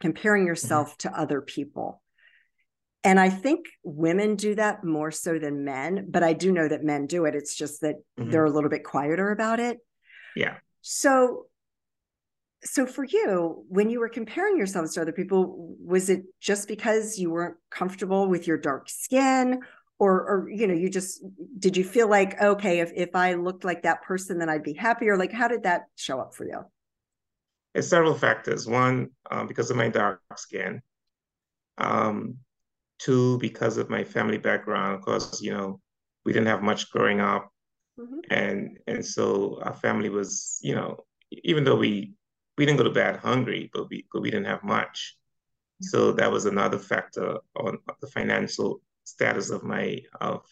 comparing 0.00 0.42
mm-hmm. 0.42 0.48
yourself 0.48 0.96
mm-hmm. 0.96 1.08
to 1.08 1.20
other 1.20 1.40
people 1.42 2.02
And 3.04 3.20
I 3.20 3.28
think 3.28 3.66
women 3.82 4.34
do 4.34 4.54
that 4.54 4.82
more 4.82 5.10
so 5.10 5.38
than 5.38 5.64
men, 5.64 6.06
but 6.08 6.22
I 6.22 6.32
do 6.32 6.50
know 6.50 6.66
that 6.66 6.82
men 6.82 7.06
do 7.06 7.26
it. 7.26 7.34
It's 7.34 7.54
just 7.54 7.82
that 7.82 7.96
mm-hmm. 8.18 8.30
they're 8.30 8.46
a 8.46 8.50
little 8.50 8.70
bit 8.70 8.82
quieter 8.82 9.30
about 9.30 9.60
it. 9.60 9.78
Yeah. 10.34 10.56
So 10.80 11.46
so 12.64 12.86
for 12.86 13.04
you 13.04 13.64
when 13.68 13.90
you 13.90 14.00
were 14.00 14.08
comparing 14.08 14.56
yourselves 14.56 14.94
to 14.94 15.00
other 15.00 15.12
people 15.12 15.76
was 15.80 16.08
it 16.08 16.24
just 16.40 16.66
because 16.66 17.18
you 17.18 17.30
weren't 17.30 17.56
comfortable 17.70 18.28
with 18.28 18.46
your 18.46 18.58
dark 18.58 18.88
skin? 18.88 19.60
Or 20.00 20.12
or 20.28 20.50
you 20.50 20.66
know 20.66 20.74
you 20.74 20.90
just 20.90 21.22
did 21.58 21.76
you 21.76 21.84
feel 21.84 22.08
like 22.08 22.40
okay 22.42 22.80
if 22.80 22.90
if 22.96 23.14
i 23.14 23.34
looked 23.34 23.64
like 23.64 23.84
that 23.84 24.02
person 24.02 24.38
then 24.38 24.48
i'd 24.48 24.64
be 24.64 24.72
happier? 24.72 25.16
Like 25.16 25.30
how 25.30 25.46
did 25.46 25.62
that 25.62 25.82
show 25.94 26.20
up 26.20 26.34
for 26.34 26.44
you? 26.44 26.64
It's 27.74 27.88
several 27.88 28.14
factors. 28.14 28.66
One 28.66 29.10
um, 29.30 29.46
because 29.46 29.70
of 29.70 29.76
my 29.76 29.88
dark 29.88 30.20
skin. 30.36 30.82
Um, 31.78 32.38
two 32.98 33.38
because 33.38 33.76
of 33.76 33.90
my 33.90 34.04
family 34.04 34.38
background 34.38 35.00
because 35.00 35.40
you 35.40 35.52
know 35.52 35.80
we 36.24 36.32
didn't 36.32 36.48
have 36.48 36.62
much 36.62 36.90
growing 36.90 37.20
up. 37.20 37.50
Mm-hmm. 37.96 38.20
and 38.32 38.78
and 38.88 39.06
so 39.06 39.60
our 39.62 39.76
family 39.76 40.08
was 40.08 40.58
you 40.62 40.74
know 40.74 40.96
even 41.44 41.62
though 41.62 41.76
we 41.76 42.14
we 42.56 42.66
didn't 42.66 42.78
go 42.78 42.84
to 42.84 42.90
bed 42.90 43.16
hungry 43.16 43.70
but 43.72 43.88
we 43.90 44.06
but 44.12 44.22
we 44.22 44.30
didn't 44.30 44.46
have 44.46 44.62
much. 44.62 45.16
So 45.80 46.12
that 46.12 46.30
was 46.30 46.46
another 46.46 46.78
factor 46.78 47.38
on 47.56 47.78
the 48.00 48.06
financial 48.06 48.80
status 49.04 49.50
of 49.50 49.62
my 49.64 50.00
of 50.20 50.44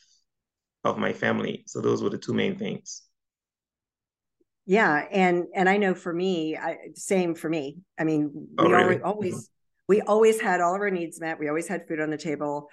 of 0.85 0.99
my 0.99 1.12
family. 1.12 1.64
So 1.66 1.80
those 1.80 2.02
were 2.02 2.11
the 2.11 2.18
two 2.18 2.35
main 2.35 2.59
things. 2.59 3.02
Yeah 4.64 5.06
and 5.11 5.47
and 5.56 5.68
i 5.68 5.76
know 5.76 5.92
for 5.92 6.12
me 6.12 6.56
I, 6.56 6.76
same 6.94 7.35
for 7.35 7.49
me. 7.49 7.78
I 7.99 8.04
mean 8.04 8.49
oh, 8.59 8.66
we 8.66 8.73
really? 8.73 8.82
always, 8.82 9.02
always 9.02 9.35
mm-hmm. 9.35 9.85
we 9.88 10.00
always 10.02 10.40
had 10.40 10.61
all 10.61 10.75
of 10.75 10.80
our 10.80 10.90
needs 10.90 11.21
met. 11.21 11.38
We 11.38 11.49
always 11.49 11.68
had 11.68 11.87
food 11.88 12.00
on 12.00 12.11
the 12.11 12.16
table 12.18 12.68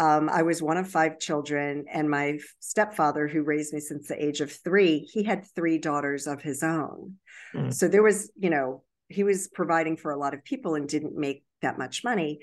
um, 0.00 0.30
I 0.30 0.42
was 0.42 0.62
one 0.62 0.78
of 0.78 0.88
five 0.88 1.18
children, 1.18 1.84
and 1.92 2.08
my 2.08 2.38
stepfather, 2.58 3.28
who 3.28 3.42
raised 3.42 3.74
me 3.74 3.80
since 3.80 4.08
the 4.08 4.24
age 4.24 4.40
of 4.40 4.50
three, 4.50 5.00
he 5.00 5.22
had 5.22 5.44
three 5.54 5.76
daughters 5.76 6.26
of 6.26 6.40
his 6.40 6.62
own. 6.62 7.16
Mm. 7.54 7.72
So 7.72 7.86
there 7.86 8.02
was, 8.02 8.32
you 8.34 8.48
know, 8.48 8.82
he 9.08 9.24
was 9.24 9.48
providing 9.48 9.98
for 9.98 10.10
a 10.10 10.18
lot 10.18 10.32
of 10.32 10.42
people 10.42 10.74
and 10.74 10.88
didn't 10.88 11.16
make 11.16 11.44
that 11.60 11.76
much 11.76 12.02
money. 12.02 12.38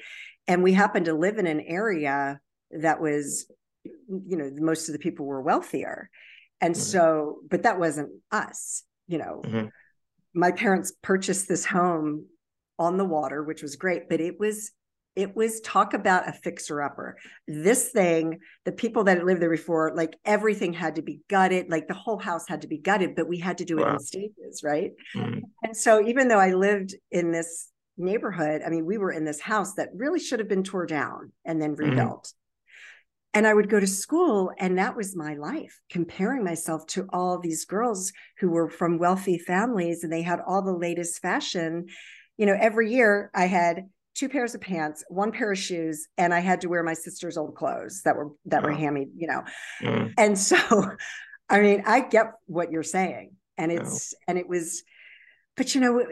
And 0.48 0.62
we 0.62 0.74
happened 0.74 1.06
to 1.06 1.16
live 1.16 1.40
in 1.40 1.48
an 1.48 1.62
area 1.62 2.40
that 2.70 3.02
was, 3.02 3.52
you 3.84 4.38
know, 4.38 4.52
most 4.54 4.88
of 4.88 4.94
the 4.94 5.00
people 5.00 5.26
were 5.26 5.42
wealthier. 5.42 6.12
And 6.62 6.76
mm. 6.76 6.78
so, 6.78 7.40
but 7.50 7.64
that 7.64 7.80
wasn't 7.80 8.12
us, 8.32 8.84
you 9.08 9.18
know. 9.18 9.42
Mm-hmm. 9.44 9.68
My 10.36 10.52
parents 10.52 10.94
purchased 11.02 11.48
this 11.48 11.66
home 11.66 12.28
on 12.78 12.98
the 12.98 13.06
water, 13.06 13.44
which 13.44 13.64
was 13.64 13.78
great, 13.78 14.10
but 14.10 14.22
it 14.22 14.40
was 14.40 14.72
it 15.18 15.36
was 15.36 15.60
talk 15.62 15.96
about 15.96 16.30
a 16.30 16.32
fixer 16.32 16.80
upper. 16.80 17.18
This 17.48 17.90
thing, 17.90 18.40
the 18.66 18.72
people 18.72 19.06
that 19.06 19.26
lived 19.26 19.42
there 19.42 19.50
before, 19.50 19.94
like 19.96 20.16
everything 20.24 20.74
had 20.74 20.96
to 20.96 21.02
be 21.02 21.22
gutted, 21.28 21.72
like 21.72 21.88
the 21.88 21.96
whole 21.96 22.20
house 22.20 22.48
had 22.48 22.62
to 22.62 22.68
be 22.68 22.78
gutted, 22.78 23.16
but 23.16 23.28
we 23.28 23.40
had 23.40 23.58
to 23.58 23.66
do 23.66 23.78
wow. 23.78 23.88
it 23.88 23.94
in 23.94 24.00
stages, 24.00 24.62
right? 24.64 24.92
Mm-hmm. 25.16 25.40
And 25.64 25.76
so 25.76 26.06
even 26.06 26.28
though 26.28 26.40
I 26.40 26.54
lived 26.54 26.94
in 27.12 27.32
this 27.32 27.70
neighborhood, 27.98 28.62
I 28.64 28.70
mean, 28.70 28.86
we 28.86 29.00
were 29.00 29.12
in 29.12 29.26
this 29.26 29.42
house 29.42 29.74
that 29.74 29.90
really 29.96 30.20
should 30.20 30.38
have 30.38 30.48
been 30.48 30.64
tore 30.64 30.86
down 30.86 31.32
and 31.44 31.60
then 31.60 31.76
mm-hmm. 31.76 31.90
rebuilt. 31.90 32.26
Mm-hmm. 32.26 32.34
And 33.34 33.48
I 33.48 33.56
would 33.56 33.70
go 33.70 33.80
to 33.80 33.88
school, 33.88 34.52
and 34.58 34.78
that 34.78 34.96
was 34.96 35.16
my 35.16 35.34
life, 35.34 35.80
comparing 35.90 36.44
myself 36.44 36.86
to 36.88 37.08
all 37.12 37.40
these 37.40 37.66
girls 37.66 38.14
who 38.40 38.50
were 38.50 38.70
from 38.70 39.00
wealthy 39.00 39.40
families 39.40 40.04
and 40.04 40.14
they 40.14 40.22
had 40.22 40.40
all 40.46 40.62
the 40.62 40.72
latest 40.72 41.22
fashion. 41.22 41.88
You 42.38 42.46
know, 42.46 42.58
every 42.60 42.92
year 42.94 43.32
I 43.34 43.46
had 43.46 43.90
two 44.18 44.28
pairs 44.28 44.56
of 44.56 44.62
pants, 44.62 45.04
one 45.10 45.32
pair 45.32 45.52
of 45.52 45.58
shoes, 45.58 46.08
and 46.18 46.34
I 46.34 46.40
had 46.40 46.62
to 46.62 46.70
wear 46.70 46.84
my 46.84 46.96
sister's 46.96 47.38
old 47.38 47.56
clothes 47.56 48.02
that 48.04 48.16
were 48.16 48.32
that 48.46 48.64
were 48.64 48.72
hammy, 48.72 49.08
you 49.16 49.28
know. 49.28 49.44
Mm. 49.82 50.14
And 50.18 50.38
so, 50.38 50.58
I 51.50 51.62
mean, 51.62 51.84
I 51.86 52.02
get 52.02 52.34
what 52.48 52.72
you're 52.72 52.84
saying, 52.84 53.36
and 53.58 53.72
it's 53.72 54.14
oh. 54.14 54.24
and 54.28 54.38
it 54.38 54.50
was, 54.50 54.84
but 55.56 55.76
you 55.76 55.82
know, 55.82 56.04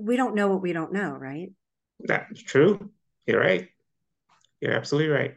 we 0.00 0.16
don't 0.16 0.36
know 0.36 0.48
what 0.48 0.62
we 0.62 0.72
don't 0.72 0.92
know, 0.92 1.10
right? 1.10 1.50
That's 1.98 2.42
true. 2.42 2.90
You're 3.26 3.40
right. 3.40 3.68
You're 4.60 4.72
absolutely 4.72 5.10
right. 5.10 5.34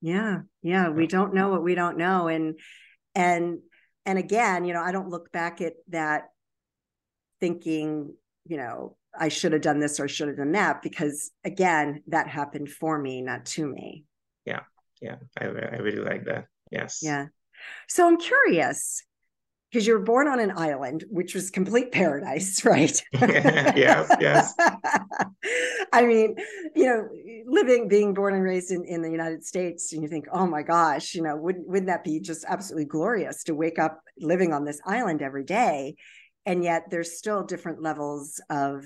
Yeah, 0.00 0.40
yeah, 0.62 0.88
we 0.88 1.06
don't 1.06 1.34
know 1.34 1.50
what 1.50 1.62
we 1.62 1.74
don't 1.74 1.98
know, 1.98 2.28
and 2.28 2.58
and 3.14 3.58
and 4.06 4.18
again, 4.18 4.64
you 4.64 4.72
know, 4.72 4.82
I 4.82 4.90
don't 4.90 5.10
look 5.10 5.30
back 5.30 5.60
at 5.60 5.74
that 5.88 6.30
thinking, 7.40 8.14
you 8.44 8.56
know, 8.56 8.96
I 9.18 9.28
should 9.28 9.52
have 9.52 9.62
done 9.62 9.78
this 9.78 10.00
or 10.00 10.08
should 10.08 10.28
have 10.28 10.36
done 10.36 10.52
that 10.52 10.82
because 10.82 11.30
again, 11.44 12.02
that 12.08 12.28
happened 12.28 12.70
for 12.70 12.98
me, 12.98 13.22
not 13.22 13.44
to 13.46 13.66
me. 13.66 14.04
Yeah. 14.44 14.60
Yeah. 15.00 15.16
I, 15.38 15.44
I 15.44 15.76
really 15.76 16.02
like 16.02 16.24
that. 16.24 16.46
Yes. 16.70 17.00
Yeah. 17.02 17.26
So 17.88 18.06
I'm 18.06 18.16
curious 18.18 19.04
because 19.72 19.86
you 19.86 19.94
were 19.94 20.04
born 20.04 20.28
on 20.28 20.38
an 20.38 20.52
island, 20.54 21.04
which 21.08 21.34
was 21.34 21.50
complete 21.50 21.92
paradise, 21.92 22.62
right? 22.64 23.02
yes, 23.12 24.14
yes. 24.20 24.54
I 25.92 26.04
mean, 26.06 26.36
you 26.74 26.86
know, 26.86 27.08
living, 27.46 27.88
being 27.88 28.12
born 28.12 28.34
and 28.34 28.42
raised 28.42 28.70
in, 28.70 28.84
in 28.84 29.02
the 29.02 29.10
United 29.10 29.44
States, 29.44 29.92
and 29.92 30.02
you 30.02 30.08
think, 30.08 30.26
oh 30.32 30.46
my 30.46 30.62
gosh, 30.62 31.14
you 31.14 31.22
know, 31.22 31.36
wouldn't 31.36 31.66
wouldn't 31.66 31.86
that 31.86 32.04
be 32.04 32.20
just 32.20 32.44
absolutely 32.46 32.84
glorious 32.84 33.44
to 33.44 33.54
wake 33.54 33.78
up 33.78 34.02
living 34.18 34.52
on 34.52 34.64
this 34.64 34.80
island 34.84 35.22
every 35.22 35.44
day? 35.44 35.96
And 36.44 36.64
yet 36.64 36.90
there's 36.90 37.16
still 37.16 37.44
different 37.44 37.82
levels 37.82 38.40
of 38.50 38.84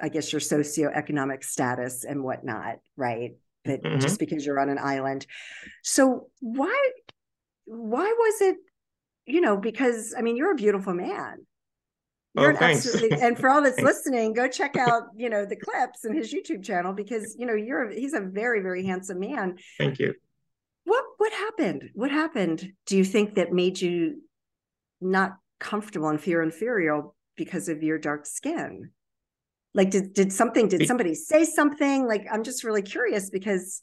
I 0.00 0.08
guess 0.08 0.32
your 0.32 0.40
socioeconomic 0.40 1.44
status 1.44 2.04
and 2.04 2.24
whatnot, 2.24 2.76
right? 2.96 3.32
That 3.64 3.82
mm-hmm. 3.82 4.00
just 4.00 4.18
because 4.18 4.44
you're 4.44 4.58
on 4.58 4.68
an 4.68 4.78
island. 4.78 5.26
So 5.82 6.28
why 6.40 6.90
why 7.64 8.12
was 8.18 8.40
it, 8.40 8.56
you 9.26 9.40
know, 9.40 9.56
because 9.56 10.14
I 10.16 10.22
mean 10.22 10.36
you're 10.36 10.52
a 10.52 10.56
beautiful 10.56 10.94
man. 10.94 11.46
Oh, 12.36 12.42
you're 12.42 12.54
oh, 12.54 12.56
thanks. 12.56 12.86
absolutely 12.86 13.20
and 13.20 13.38
for 13.38 13.50
all 13.50 13.62
that's 13.62 13.80
listening, 13.80 14.32
go 14.32 14.48
check 14.48 14.76
out, 14.76 15.04
you 15.14 15.28
know, 15.28 15.44
the 15.44 15.56
clips 15.56 16.04
and 16.04 16.16
his 16.16 16.32
YouTube 16.32 16.64
channel 16.64 16.92
because 16.92 17.36
you 17.38 17.46
know 17.46 17.54
you're 17.54 17.90
he's 17.90 18.14
a 18.14 18.20
very, 18.20 18.60
very 18.60 18.84
handsome 18.84 19.20
man. 19.20 19.56
Thank 19.78 19.98
you. 19.98 20.14
What 20.84 21.04
what 21.18 21.32
happened? 21.32 21.90
What 21.94 22.10
happened? 22.10 22.72
Do 22.86 22.96
you 22.96 23.04
think 23.04 23.34
that 23.34 23.52
made 23.52 23.80
you 23.80 24.22
not 25.00 25.36
comfortable 25.62 26.08
and 26.08 26.20
fear 26.20 26.42
inferior 26.42 27.02
because 27.36 27.68
of 27.68 27.82
your 27.82 27.98
dark 27.98 28.26
skin? 28.26 28.90
like 29.74 29.90
did 29.90 30.12
did 30.12 30.32
something 30.32 30.68
did 30.68 30.86
somebody 30.86 31.14
say 31.14 31.44
something 31.44 32.06
like 32.06 32.26
i'm 32.30 32.42
just 32.42 32.64
really 32.64 32.82
curious 32.82 33.30
because 33.30 33.82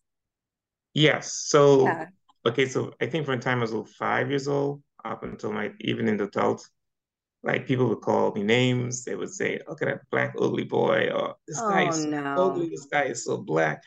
yes 0.93 1.33
so 1.33 1.83
yeah. 1.83 2.05
okay 2.45 2.67
so 2.67 2.93
i 3.01 3.05
think 3.05 3.25
from 3.25 3.37
the 3.37 3.43
time 3.43 3.59
i 3.59 3.65
was 3.65 3.95
five 3.97 4.29
years 4.29 4.47
old 4.47 4.81
up 5.05 5.23
until 5.23 5.51
my 5.51 5.71
even 5.81 6.07
in 6.07 6.17
the 6.17 6.25
adult 6.25 6.67
like 7.43 7.65
people 7.65 7.87
would 7.87 8.01
call 8.01 8.31
me 8.33 8.43
names 8.43 9.03
they 9.03 9.15
would 9.15 9.33
say 9.33 9.59
look 9.67 9.81
at 9.81 9.87
that 9.87 10.01
black 10.11 10.35
ugly 10.39 10.63
boy 10.63 11.09
or 11.13 11.35
this 11.47 11.59
oh, 11.61 11.69
guy 11.69 11.87
is 11.87 12.03
so 12.03 12.09
no. 12.09 12.35
ugly 12.37 12.69
this 12.69 12.85
guy 12.85 13.03
is 13.03 13.23
so 13.23 13.37
black 13.37 13.81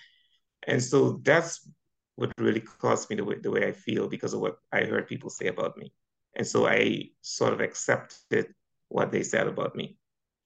and 0.67 0.83
so 0.83 1.21
that's 1.23 1.69
what 2.17 2.33
really 2.39 2.61
caused 2.61 3.09
me 3.11 3.17
the 3.17 3.25
way, 3.25 3.37
the 3.43 3.51
way 3.51 3.67
i 3.67 3.73
feel 3.73 4.09
because 4.09 4.33
of 4.33 4.41
what 4.41 4.57
i 4.73 4.81
heard 4.81 5.07
people 5.07 5.31
say 5.31 5.49
about 5.49 5.77
me 5.77 5.93
and 6.37 6.47
so 6.47 6.67
i 6.67 7.03
sort 7.21 7.53
of 7.53 7.61
accepted 7.61 8.47
what 8.89 9.11
they 9.11 9.23
said 9.23 9.47
about 9.47 9.75
me 9.75 9.97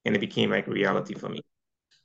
and 0.07 0.15
it 0.15 0.19
became 0.19 0.49
like 0.49 0.65
reality 0.67 1.13
for 1.13 1.29
me. 1.29 1.41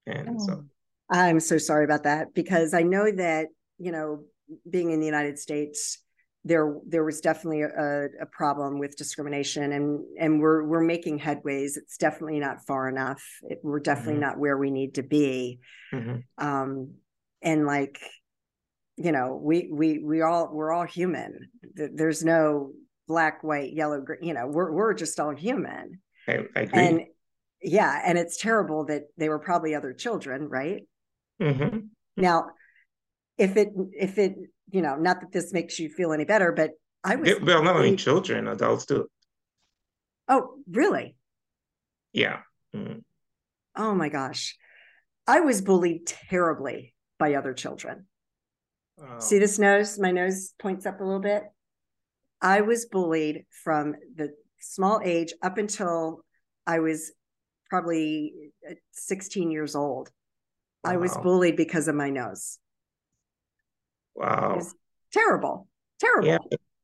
And 0.07 0.29
oh. 0.31 0.47
so 0.47 0.65
I'm 1.09 1.41
so 1.41 1.57
sorry 1.57 1.85
about 1.85 2.03
that 2.03 2.35
because 2.35 2.75
I 2.75 2.83
know 2.83 3.11
that, 3.11 3.47
you 3.79 3.93
know, 3.93 4.25
being 4.69 4.91
in 4.91 4.99
the 4.99 5.07
United 5.07 5.39
States, 5.39 5.99
there 6.45 6.75
there 6.87 7.05
was 7.05 7.21
definitely 7.21 7.63
a, 7.63 8.07
a 8.21 8.27
problem 8.27 8.81
with 8.81 8.97
discrimination 8.97 9.71
and 9.73 10.01
and 10.19 10.41
we're 10.41 10.65
we're 10.65 10.83
making 10.83 11.21
headways. 11.21 11.77
It's 11.77 11.97
definitely 11.97 12.41
not 12.41 12.67
far 12.67 12.89
enough. 12.89 13.23
It, 13.45 13.61
we're 13.63 13.79
definitely 13.79 14.15
mm-hmm. 14.15 14.23
not 14.23 14.39
where 14.39 14.59
we 14.59 14.73
need 14.73 14.97
to 14.97 15.05
be. 15.05 15.61
Mm-hmm. 15.95 16.45
Um, 16.45 16.95
and 17.41 17.65
like, 17.67 18.01
you 18.97 19.13
know, 19.13 19.39
we 19.41 19.69
we 19.73 20.01
we 20.01 20.23
all 20.23 20.51
we're 20.53 20.73
all 20.73 20.85
human. 20.85 21.51
There's 21.75 22.25
no 22.25 22.73
black, 23.09 23.43
white, 23.43 23.73
yellow, 23.73 24.01
green. 24.01 24.23
You 24.23 24.35
know, 24.35 24.47
we're 24.47 24.73
we're 24.73 24.95
just 24.95 25.19
all 25.21 25.35
human. 25.35 26.01
I, 26.29 26.47
I 26.55 26.61
agree. 26.61 26.81
And 26.81 27.07
yeah 27.63 28.01
and 28.05 28.19
it's 28.19 28.37
terrible 28.37 28.85
that 28.87 29.05
they 29.17 29.29
were 29.29 29.39
probably 29.39 29.75
other 29.75 29.93
children 29.93 30.49
right 30.49 30.83
mm-hmm. 31.41 31.79
now 32.17 32.47
if 33.39 33.57
it 33.57 33.69
if 33.93 34.19
it 34.19 34.35
you 34.71 34.83
know 34.83 34.97
not 34.97 35.21
that 35.21 35.33
this 35.33 35.53
makes 35.53 35.79
you 35.79 35.89
feel 35.89 36.13
any 36.13 36.25
better 36.25 36.53
but 36.53 36.71
i 37.05 37.15
was 37.15 37.29
it, 37.29 37.45
well 37.45 37.63
not 37.63 37.77
only 37.77 37.97
children 37.97 38.49
adults 38.49 38.87
too 38.87 39.09
oh 40.29 40.57
really 40.71 41.17
yeah 42.13 42.41
mm-hmm. 42.75 42.99
oh 43.77 43.95
my 43.95 44.09
gosh 44.09 44.57
i 45.27 45.41
was 45.41 45.63
bullied 45.63 46.07
terribly 46.07 46.95
by 47.19 47.35
other 47.35 47.55
children 47.55 48.07
oh. 49.01 49.21
see 49.21 49.39
this 49.39 49.59
nose 49.59 49.99
my 49.99 50.11
nose 50.11 50.53
points 50.59 50.85
up 50.85 51.01
a 51.01 51.05
little 51.05 51.21
bit 51.21 51.45
i 52.43 52.61
was 52.61 52.87
bullied 52.87 53.45
from 53.65 53.95
the 54.17 54.31
small 54.61 55.01
age 55.05 55.33
up 55.43 55.59
until 55.59 56.25
i 56.67 56.79
was 56.79 57.13
probably 57.73 58.35
uh, 58.69 58.75
16 58.93 59.51
years 59.51 59.75
old. 59.75 60.11
Wow. 60.85 60.93
I 60.93 60.97
was 60.99 61.17
bullied 61.17 61.57
because 61.57 61.89
of 61.89 61.95
my 61.95 62.11
nose. 62.11 62.59
Wow. 64.15 64.61
terrible. 65.11 65.69
Terrible. 65.99 66.29
Yeah. 66.29 66.39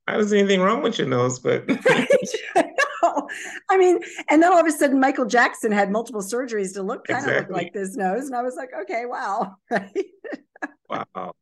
I 0.07 0.15
don't 0.15 0.27
see 0.27 0.38
anything 0.38 0.62
wrong 0.62 0.81
with 0.81 0.97
your 0.97 1.07
nose, 1.07 1.41
but 1.41 1.65
I 1.69 3.77
mean, 3.77 4.00
and 4.31 4.43
then 4.43 4.50
all 4.50 4.61
of 4.61 4.67
a 4.67 4.73
sudden 4.73 4.99
Michael 4.99 5.27
Jackson 5.27 5.71
had 5.71 5.91
multiple 5.91 6.23
surgeries 6.23 6.73
to 6.73 6.83
look 6.83 7.07
kind 7.07 7.19
exactly. 7.19 7.37
of 7.37 7.50
look 7.50 7.53
like 7.65 7.75
this 7.75 7.95
nose. 7.95 8.29
And 8.29 8.35
I 8.35 8.41
was 8.41 8.57
like, 8.57 8.71
okay, 8.83 9.05
wow. 9.05 9.57
Right. 9.71 10.07
wow. 10.88 11.35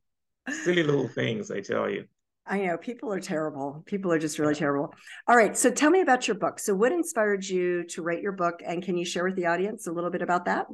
Silly 0.65 0.83
little 0.83 1.07
things, 1.07 1.53
I 1.53 1.61
tell 1.61 1.89
you. 1.89 2.07
I 2.47 2.61
know 2.61 2.77
people 2.77 3.13
are 3.13 3.21
terrible. 3.21 3.83
People 3.87 4.13
are 4.13 4.19
just 4.19 4.39
really 4.39 4.55
terrible. 4.55 4.95
All 5.27 5.37
right. 5.37 5.57
So 5.57 5.71
tell 5.71 5.91
me 5.91 6.01
about 6.01 6.29
your 6.29 6.37
book. 6.37 6.61
So, 6.61 6.75
what 6.75 6.93
inspired 6.93 7.45
you 7.45 7.85
to 7.89 8.03
write 8.03 8.23
your 8.23 8.33
book? 8.33 8.63
And 8.65 8.83
can 8.83 8.97
you 8.97 9.05
share 9.05 9.25
with 9.25 9.35
the 9.35 9.47
audience 9.47 9.87
a 9.87 9.93
little 9.93 10.11
bit 10.11 10.23
about 10.23 10.45
that? 10.45 10.67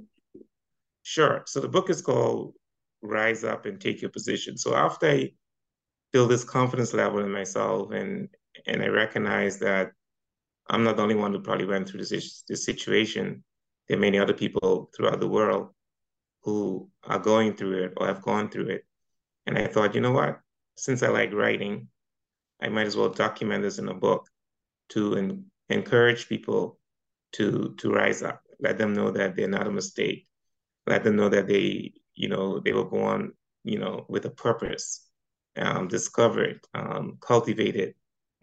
Sure. 1.03 1.43
So, 1.47 1.61
the 1.61 1.69
book 1.69 1.89
is 1.89 2.03
called 2.03 2.55
Rise 3.01 3.43
Up 3.43 3.65
and 3.65 3.81
Take 3.81 4.03
Your 4.03 4.11
Position. 4.11 4.59
So, 4.59 4.75
after 4.75 5.09
I 5.09 5.33
build 6.13 6.31
this 6.31 6.45
confidence 6.45 6.93
level 6.93 7.21
in 7.21 7.33
myself 7.33 7.93
and 7.93 8.29
and 8.67 8.83
I 8.83 8.89
recognize 8.89 9.59
that 9.61 9.93
I'm 10.69 10.85
not 10.85 10.97
the 10.97 11.03
only 11.03 11.15
one 11.15 11.33
who 11.33 11.41
probably 11.41 11.67
went 11.67 11.89
through 11.89 12.05
this, 12.05 12.45
this 12.49 12.65
situation. 12.65 13.43
There 13.89 13.97
are 13.97 14.01
many 14.01 14.19
other 14.19 14.35
people 14.35 14.91
throughout 14.95 15.21
the 15.21 15.29
world 15.29 15.69
who 16.43 16.89
are 17.05 17.19
going 17.19 17.55
through 17.55 17.85
it 17.85 17.93
or 17.97 18.07
have 18.07 18.23
gone 18.23 18.49
through 18.49 18.69
it. 18.69 18.85
And 19.47 19.59
I 19.59 19.67
thought, 19.67 19.95
you 19.95 20.01
know 20.01 20.13
what? 20.13 20.41
Since 20.77 21.03
I 21.03 21.09
like 21.09 21.33
writing, 21.33 21.89
I 22.61 22.69
might 22.69 22.87
as 22.87 22.97
well 22.97 23.11
document 23.11 23.63
this 23.63 23.79
in 23.79 23.89
a 23.89 23.95
book 23.95 24.29
to 24.91 25.17
en- 25.17 25.47
encourage 25.69 26.29
people 26.29 26.79
to 27.33 27.75
to 27.79 27.93
rise 27.93 28.23
up. 28.23 28.43
Let 28.61 28.79
them 28.79 28.95
know 28.95 29.11
that 29.11 29.37
they're 29.37 29.49
not 29.49 29.67
a 29.67 29.71
mistake. 29.73 30.27
Let 30.87 31.05
them 31.05 31.17
know 31.17 31.29
that 31.29 31.49
they, 31.49 31.93
you 32.15 32.29
know, 32.29 32.61
they 32.61 32.73
were 32.73 32.85
born, 32.85 33.33
you 33.65 33.79
know, 33.79 34.07
with 34.09 34.25
a 34.27 34.31
purpose, 34.31 35.09
um, 35.57 35.89
discovered, 35.89 36.61
um, 36.75 37.19
cultivated, 37.21 37.95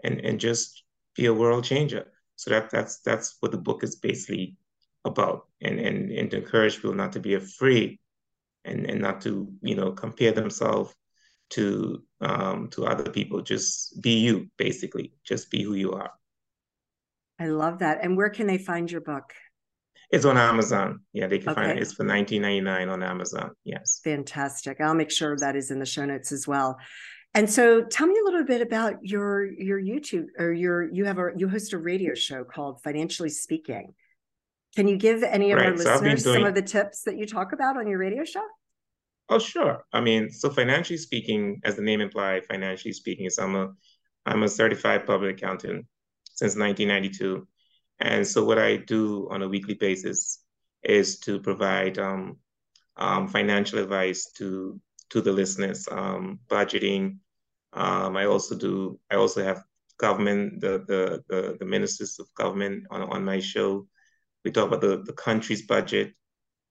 and 0.03 0.19
and 0.21 0.39
just 0.39 0.83
be 1.15 1.25
a 1.27 1.33
world 1.33 1.63
changer. 1.63 2.11
So 2.35 2.51
that 2.51 2.69
that's 2.69 2.99
that's 2.99 3.37
what 3.39 3.51
the 3.51 3.57
book 3.57 3.83
is 3.83 3.95
basically 3.95 4.57
about, 5.05 5.47
and 5.61 5.79
and 5.79 6.11
and 6.11 6.31
to 6.31 6.37
encourage 6.37 6.77
people 6.77 6.93
not 6.93 7.13
to 7.13 7.19
be 7.19 7.35
afraid, 7.35 7.99
and 8.65 8.85
and 8.89 9.01
not 9.01 9.21
to 9.21 9.51
you 9.61 9.75
know 9.75 9.91
compare 9.91 10.31
themselves 10.31 10.93
to 11.51 12.03
um, 12.21 12.69
to 12.69 12.85
other 12.85 13.09
people. 13.11 13.41
Just 13.41 14.01
be 14.01 14.19
you, 14.19 14.49
basically. 14.57 15.13
Just 15.23 15.49
be 15.49 15.63
who 15.63 15.73
you 15.73 15.93
are. 15.93 16.11
I 17.39 17.47
love 17.47 17.79
that. 17.79 18.03
And 18.03 18.17
where 18.17 18.29
can 18.29 18.47
they 18.47 18.57
find 18.57 18.91
your 18.91 19.01
book? 19.01 19.33
It's 20.11 20.25
on 20.25 20.37
Amazon. 20.37 21.01
Yeah, 21.13 21.27
they 21.27 21.39
can 21.39 21.49
okay. 21.49 21.61
find 21.61 21.77
it. 21.77 21.81
It's 21.81 21.93
for 21.93 22.03
nineteen 22.03 22.41
ninety 22.41 22.61
nine 22.61 22.89
on 22.89 23.03
Amazon. 23.03 23.51
Yes. 23.63 24.01
Fantastic. 24.03 24.81
I'll 24.81 24.95
make 24.95 25.11
sure 25.11 25.37
that 25.37 25.55
is 25.55 25.71
in 25.71 25.79
the 25.79 25.85
show 25.85 26.05
notes 26.05 26.31
as 26.31 26.47
well. 26.47 26.77
And 27.35 27.47
so 27.47 27.83
tell 27.83 28.07
me 28.07 28.15
a 28.19 28.23
little 28.25 28.43
bit 28.43 28.61
about 28.61 28.95
your 29.03 29.45
your 29.45 29.79
YouTube 29.79 30.25
or 30.39 30.51
your 30.51 30.91
you 30.91 31.05
have 31.05 31.19
a 31.19 31.29
you 31.37 31.47
host 31.47 31.73
a 31.73 31.77
radio 31.77 32.15
show 32.15 32.43
called 32.43 32.81
Financially 32.81 33.29
Speaking. 33.29 33.93
Can 34.75 34.87
you 34.87 34.97
give 34.97 35.21
any 35.23 35.51
of 35.51 35.57
right. 35.57 35.67
our 35.67 35.77
so 35.77 35.91
listeners 35.91 36.23
doing... 36.23 36.37
some 36.37 36.45
of 36.45 36.55
the 36.55 36.63
tips 36.63 37.03
that 37.03 37.17
you 37.17 37.27
talk 37.27 37.53
about 37.53 37.77
on 37.77 37.87
your 37.87 37.99
radio 37.99 38.23
show? 38.23 38.43
Oh, 39.29 39.39
sure. 39.39 39.85
I 39.93 40.01
mean, 40.01 40.31
so 40.31 40.49
financially 40.49 40.97
speaking, 40.97 41.61
as 41.63 41.75
the 41.75 41.81
name 41.83 42.01
implies, 42.01 42.45
financially 42.47 42.93
speaking, 42.93 43.25
is 43.25 43.37
I'm 43.37 43.55
a 43.55 43.73
I'm 44.25 44.43
a 44.43 44.49
certified 44.49 45.05
public 45.05 45.37
accountant 45.37 45.85
since 46.33 46.55
1992. 46.55 47.47
And 47.99 48.25
so 48.27 48.43
what 48.43 48.57
I 48.59 48.77
do 48.77 49.27
on 49.29 49.41
a 49.43 49.47
weekly 49.47 49.75
basis 49.75 50.43
is 50.83 51.19
to 51.19 51.39
provide 51.39 51.97
um, 51.99 52.37
um, 52.97 53.27
financial 53.27 53.79
advice 53.79 54.31
to 54.37 54.79
to 55.09 55.21
the 55.21 55.31
listeners, 55.31 55.87
um, 55.91 56.39
budgeting. 56.47 57.17
Um, 57.73 58.17
I 58.17 58.25
also 58.25 58.55
do. 58.55 58.99
I 59.11 59.15
also 59.15 59.43
have 59.43 59.63
government, 59.97 60.61
the 60.61 60.83
the 60.87 61.23
the, 61.29 61.57
the 61.59 61.65
ministers 61.65 62.19
of 62.19 62.33
government 62.35 62.85
on, 62.89 63.03
on 63.03 63.23
my 63.25 63.39
show. 63.39 63.87
We 64.43 64.51
talk 64.51 64.67
about 64.69 64.81
the, 64.81 65.03
the 65.03 65.13
country's 65.13 65.67
budget. 65.67 66.13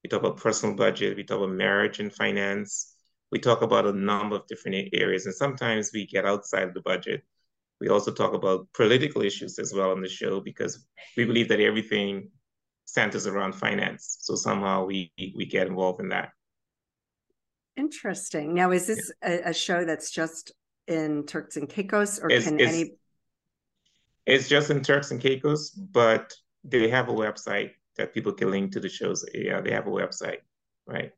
We 0.03 0.09
talk 0.09 0.21
about 0.21 0.37
personal 0.37 0.75
budget. 0.75 1.17
We 1.17 1.23
talk 1.23 1.37
about 1.37 1.51
marriage 1.51 1.99
and 1.99 2.13
finance. 2.13 2.95
We 3.31 3.39
talk 3.39 3.61
about 3.61 3.85
a 3.85 3.93
number 3.93 4.37
of 4.37 4.47
different 4.47 4.89
areas, 4.93 5.25
and 5.25 5.35
sometimes 5.35 5.91
we 5.93 6.07
get 6.07 6.25
outside 6.25 6.63
of 6.63 6.73
the 6.73 6.81
budget. 6.81 7.23
We 7.79 7.89
also 7.89 8.11
talk 8.11 8.33
about 8.33 8.67
political 8.73 9.21
issues 9.21 9.59
as 9.59 9.73
well 9.73 9.91
on 9.91 10.01
the 10.01 10.09
show 10.09 10.41
because 10.41 10.85
we 11.15 11.25
believe 11.25 11.47
that 11.49 11.59
everything 11.59 12.31
centers 12.85 13.27
around 13.27 13.53
finance. 13.53 14.17
So 14.21 14.35
somehow 14.35 14.85
we 14.85 15.11
we 15.17 15.45
get 15.45 15.67
involved 15.67 16.01
in 16.01 16.09
that. 16.09 16.29
Interesting. 17.77 18.53
Now, 18.53 18.71
is 18.71 18.87
this 18.87 19.11
yeah. 19.23 19.39
a, 19.45 19.49
a, 19.51 19.53
show 19.53 19.85
that's 19.85 20.11
just 20.11 20.51
in 20.87 21.25
Turks 21.25 21.55
and 21.55 21.69
Caicos, 21.69 22.19
or 22.19 22.29
it's, 22.29 22.45
can 22.45 22.59
it's, 22.59 22.73
any? 22.73 22.91
It's 24.25 24.49
just 24.49 24.69
in 24.69 24.81
Turks 24.81 25.11
and 25.11 25.21
Caicos, 25.21 25.69
but 25.69 26.33
they 26.65 26.89
have 26.89 27.07
a 27.07 27.13
website 27.13 27.71
that 27.97 28.13
people 28.13 28.33
can 28.33 28.51
link 28.51 28.71
to 28.73 28.79
the 28.79 28.89
shows. 28.89 29.25
Yeah, 29.33 29.61
they 29.61 29.71
have 29.71 29.87
a 29.87 29.91
website, 29.91 30.39
right? 30.85 31.11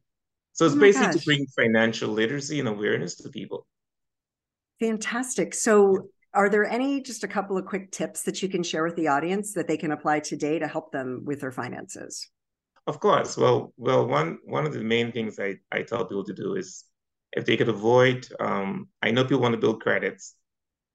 So 0.54 0.66
it's 0.66 0.76
oh 0.76 0.80
basically 0.80 1.14
gosh. 1.14 1.18
to 1.18 1.26
bring 1.26 1.46
financial 1.56 2.10
literacy 2.10 2.60
and 2.60 2.68
awareness 2.68 3.16
to 3.18 3.30
people. 3.30 3.68
Fantastic. 4.80 5.54
So, 5.54 6.10
are 6.34 6.50
there 6.50 6.66
any 6.66 7.02
just 7.02 7.24
a 7.24 7.28
couple 7.28 7.58
of 7.58 7.66
quick 7.66 7.92
tips 7.92 8.24
that 8.24 8.42
you 8.42 8.50
can 8.50 8.64
share 8.64 8.84
with 8.84 8.96
the 8.96 9.10
audience 9.10 9.54
that 9.54 9.68
they 9.68 9.78
can 9.78 9.92
apply 9.92 10.22
today 10.22 10.60
to 10.60 10.68
help 10.68 10.92
them 10.92 11.24
with 11.26 11.42
their 11.42 11.52
finances? 11.52 12.30
Of 12.88 13.00
course. 13.00 13.38
Well, 13.38 13.74
well, 13.78 14.08
one 14.08 14.40
one 14.44 14.66
of 14.66 14.74
the 14.74 14.82
main 14.82 15.12
things 15.12 15.40
I, 15.40 15.58
I 15.72 15.84
tell 15.84 16.06
people 16.06 16.24
to 16.26 16.34
do 16.34 16.56
is 16.56 16.86
if 17.34 17.46
they 17.46 17.58
could 17.58 17.70
avoid, 17.70 18.28
um, 18.40 18.90
I 19.02 19.12
know 19.12 19.24
people 19.24 19.42
want 19.42 19.54
to 19.54 19.62
build 19.62 19.82
credits, 19.82 20.36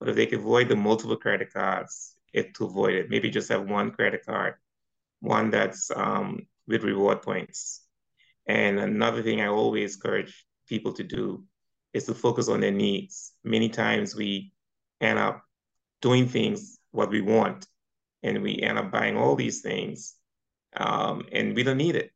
but 0.00 0.08
if 0.08 0.16
they 0.16 0.26
could 0.26 0.40
avoid 0.40 0.68
the 0.68 0.76
multiple 0.76 1.16
credit 1.16 1.52
cards, 1.52 2.16
it 2.32 2.54
to 2.56 2.66
avoid 2.66 2.94
it. 2.94 3.10
Maybe 3.10 3.30
just 3.30 3.48
have 3.48 3.68
one 3.68 3.92
credit 3.92 4.26
card, 4.26 4.54
one 5.26 5.50
that's 5.50 5.90
um, 5.94 6.46
with 6.66 6.84
reward 6.84 7.22
points. 7.22 7.82
And 8.46 8.78
another 8.78 9.22
thing 9.22 9.40
I 9.40 9.48
always 9.48 9.96
encourage 9.96 10.46
people 10.68 10.92
to 10.94 11.04
do 11.04 11.44
is 11.92 12.04
to 12.04 12.14
focus 12.14 12.48
on 12.48 12.60
their 12.60 12.72
needs. 12.72 13.32
Many 13.44 13.68
times 13.68 14.14
we 14.14 14.52
end 15.00 15.18
up 15.18 15.42
doing 16.00 16.28
things 16.28 16.78
what 16.90 17.10
we 17.10 17.20
want, 17.20 17.66
and 18.22 18.42
we 18.42 18.60
end 18.60 18.78
up 18.78 18.90
buying 18.90 19.16
all 19.16 19.36
these 19.36 19.60
things 19.60 20.16
um, 20.76 21.24
and 21.32 21.54
we 21.54 21.62
don't 21.62 21.76
need 21.76 21.96
it. 21.96 22.10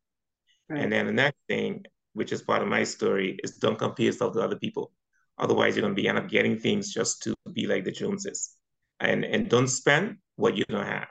Right. 0.69 0.83
And 0.83 0.93
then 0.93 1.07
the 1.07 1.13
next 1.13 1.39
thing, 1.49 1.85
which 2.13 2.33
is 2.33 2.43
part 2.43 2.63
of 2.63 2.69
my 2.69 2.85
story, 2.85 3.39
is 3.43 3.57
don't 3.57 3.79
compare 3.79 4.07
yourself 4.07 4.35
to 4.35 4.41
other 4.41 4.57
people. 4.57 4.93
Otherwise, 5.39 5.77
you're 5.77 5.83
going 5.83 5.95
to 5.95 6.01
be 6.01 6.09
end 6.09 6.19
up 6.19 6.29
getting 6.29 6.59
things 6.59 6.93
just 6.93 7.23
to 7.23 7.35
be 7.53 7.67
like 7.67 7.85
the 7.85 7.93
Joneses. 7.93 8.57
And, 9.01 9.25
and 9.25 9.49
don't 9.49 9.69
spend 9.69 10.19
what 10.37 10.57
you 10.57 10.65
don't 10.69 10.87
have. 10.87 11.09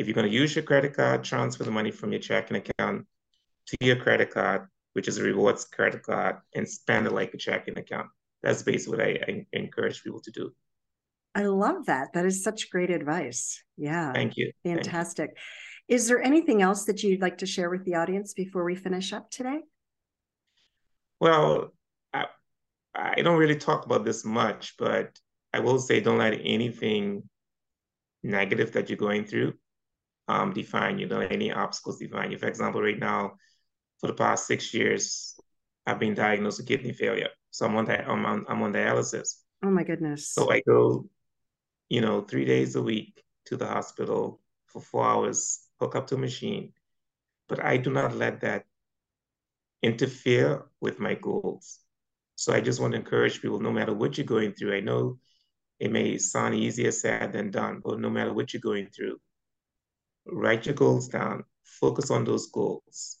If 0.00 0.06
you're 0.06 0.14
going 0.14 0.30
to 0.30 0.32
use 0.32 0.56
your 0.56 0.62
credit 0.62 0.96
card, 0.96 1.22
transfer 1.24 1.62
the 1.62 1.70
money 1.70 1.90
from 1.90 2.10
your 2.10 2.22
checking 2.22 2.56
account 2.56 3.06
to 3.66 3.76
your 3.82 3.96
credit 3.96 4.30
card, 4.30 4.66
which 4.94 5.08
is 5.08 5.18
a 5.18 5.22
rewards 5.22 5.66
credit 5.66 6.02
card, 6.02 6.36
and 6.54 6.66
spend 6.66 7.06
it 7.06 7.12
like 7.12 7.34
a 7.34 7.36
checking 7.36 7.76
account. 7.76 8.06
That's 8.42 8.62
basically 8.62 8.96
what 8.96 9.06
I, 9.06 9.10
I 9.28 9.46
encourage 9.52 10.02
people 10.02 10.22
to 10.22 10.30
do. 10.30 10.52
I 11.34 11.42
love 11.42 11.84
that. 11.84 12.14
That 12.14 12.24
is 12.24 12.42
such 12.42 12.70
great 12.70 12.88
advice. 12.88 13.62
Yeah. 13.76 14.14
Thank 14.14 14.38
you. 14.38 14.52
Fantastic. 14.64 15.26
Thank 15.26 15.38
you. 15.88 15.96
Is 15.96 16.08
there 16.08 16.22
anything 16.22 16.62
else 16.62 16.86
that 16.86 17.02
you'd 17.02 17.20
like 17.20 17.36
to 17.38 17.46
share 17.46 17.68
with 17.68 17.84
the 17.84 17.96
audience 17.96 18.32
before 18.32 18.64
we 18.64 18.76
finish 18.76 19.12
up 19.12 19.30
today? 19.30 19.60
Well, 21.20 21.74
I, 22.14 22.24
I 22.94 23.20
don't 23.20 23.38
really 23.38 23.56
talk 23.56 23.84
about 23.84 24.06
this 24.06 24.24
much, 24.24 24.76
but 24.78 25.18
I 25.52 25.60
will 25.60 25.78
say 25.78 26.00
don't 26.00 26.16
let 26.16 26.40
anything 26.42 27.28
negative 28.22 28.72
that 28.72 28.88
you're 28.88 28.96
going 28.96 29.26
through 29.26 29.52
um, 30.30 30.52
define 30.52 30.98
you. 30.98 31.06
Don't 31.08 31.30
any 31.32 31.50
obstacles 31.50 31.98
define 31.98 32.30
you. 32.30 32.38
For 32.38 32.46
example, 32.46 32.80
right 32.80 32.98
now, 32.98 33.32
for 33.98 34.06
the 34.06 34.14
past 34.14 34.46
six 34.46 34.72
years, 34.72 35.34
I've 35.86 35.98
been 35.98 36.14
diagnosed 36.14 36.58
with 36.58 36.68
kidney 36.68 36.92
failure. 36.92 37.30
So 37.50 37.66
I'm 37.66 37.76
on, 37.76 37.90
I'm 37.90 38.24
on, 38.24 38.44
I'm 38.48 38.62
on 38.62 38.72
dialysis. 38.72 39.40
Oh 39.64 39.70
my 39.70 39.82
goodness. 39.82 40.28
So 40.28 40.50
I 40.50 40.60
go, 40.60 41.08
you 41.88 42.00
know, 42.00 42.22
three 42.22 42.44
days 42.44 42.76
a 42.76 42.82
week 42.82 43.24
to 43.46 43.56
the 43.56 43.66
hospital 43.66 44.40
for 44.66 44.80
four 44.80 45.04
hours 45.04 45.66
hook 45.80 45.96
up 45.96 46.06
to 46.06 46.14
a 46.14 46.18
machine, 46.18 46.72
but 47.48 47.64
I 47.64 47.76
do 47.76 47.90
not 47.90 48.14
let 48.14 48.40
that 48.42 48.66
interfere 49.82 50.66
with 50.80 51.00
my 51.00 51.14
goals. 51.14 51.80
So 52.36 52.52
I 52.52 52.60
just 52.60 52.80
want 52.80 52.92
to 52.92 53.00
encourage 53.00 53.42
people, 53.42 53.60
no 53.60 53.72
matter 53.72 53.92
what 53.92 54.16
you're 54.16 54.26
going 54.26 54.52
through, 54.52 54.76
I 54.76 54.80
know 54.80 55.18
it 55.80 55.90
may 55.90 56.18
sound 56.18 56.54
easier 56.54 56.92
said 56.92 57.32
than 57.32 57.50
done, 57.50 57.80
but 57.84 57.98
no 57.98 58.10
matter 58.10 58.32
what 58.32 58.52
you're 58.52 58.60
going 58.60 58.88
through, 58.94 59.18
write 60.26 60.66
your 60.66 60.74
goals 60.74 61.08
down, 61.08 61.44
focus 61.64 62.10
on 62.10 62.24
those 62.24 62.46
goals, 62.48 63.18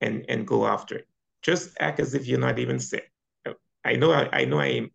and 0.00 0.24
and 0.28 0.46
go 0.46 0.66
after 0.66 0.96
it. 0.96 1.08
Just 1.42 1.76
act 1.80 2.00
as 2.00 2.14
if 2.14 2.26
you're 2.26 2.38
not 2.38 2.58
even 2.58 2.78
sick. 2.78 3.10
I 3.84 3.94
know 3.96 4.12
I, 4.12 4.28
I 4.32 4.44
know 4.44 4.58
I 4.60 4.66
am 4.68 4.90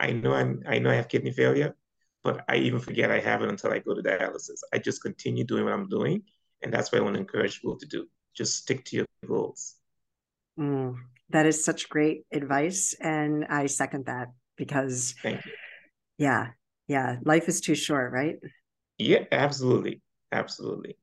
I 0.00 0.12
know 0.12 0.34
I'm 0.34 0.62
I 0.66 0.78
know 0.78 0.90
I 0.90 0.94
have 0.94 1.08
kidney 1.08 1.30
failure, 1.32 1.76
but 2.24 2.44
I 2.48 2.56
even 2.56 2.80
forget 2.80 3.10
I 3.10 3.20
have 3.20 3.42
it 3.42 3.48
until 3.48 3.72
I 3.72 3.78
go 3.78 3.94
to 3.94 4.02
dialysis. 4.02 4.60
I 4.72 4.78
just 4.78 5.02
continue 5.02 5.44
doing 5.44 5.64
what 5.64 5.74
I'm 5.74 5.88
doing 5.88 6.22
and 6.62 6.72
that's 6.72 6.90
what 6.92 7.00
I 7.00 7.04
want 7.04 7.14
to 7.14 7.20
encourage 7.20 7.60
people 7.60 7.78
to 7.78 7.86
do. 7.86 8.08
Just 8.34 8.56
stick 8.56 8.84
to 8.86 8.96
your 8.96 9.06
goals. 9.26 9.76
Mm, 10.58 10.96
that 11.30 11.46
is 11.46 11.64
such 11.64 11.88
great 11.88 12.24
advice. 12.32 12.94
And 13.00 13.44
I 13.46 13.66
second 13.66 14.06
that. 14.06 14.28
because 14.56 15.14
Thank 15.22 15.44
you. 15.46 15.52
yeah, 16.18 16.48
yeah, 16.88 17.16
life 17.24 17.48
is 17.48 17.60
too 17.60 17.74
short, 17.74 18.12
right? 18.12 18.36
Yeah, 18.98 19.24
absolutely. 19.32 20.02
Absolutely. 20.30 20.96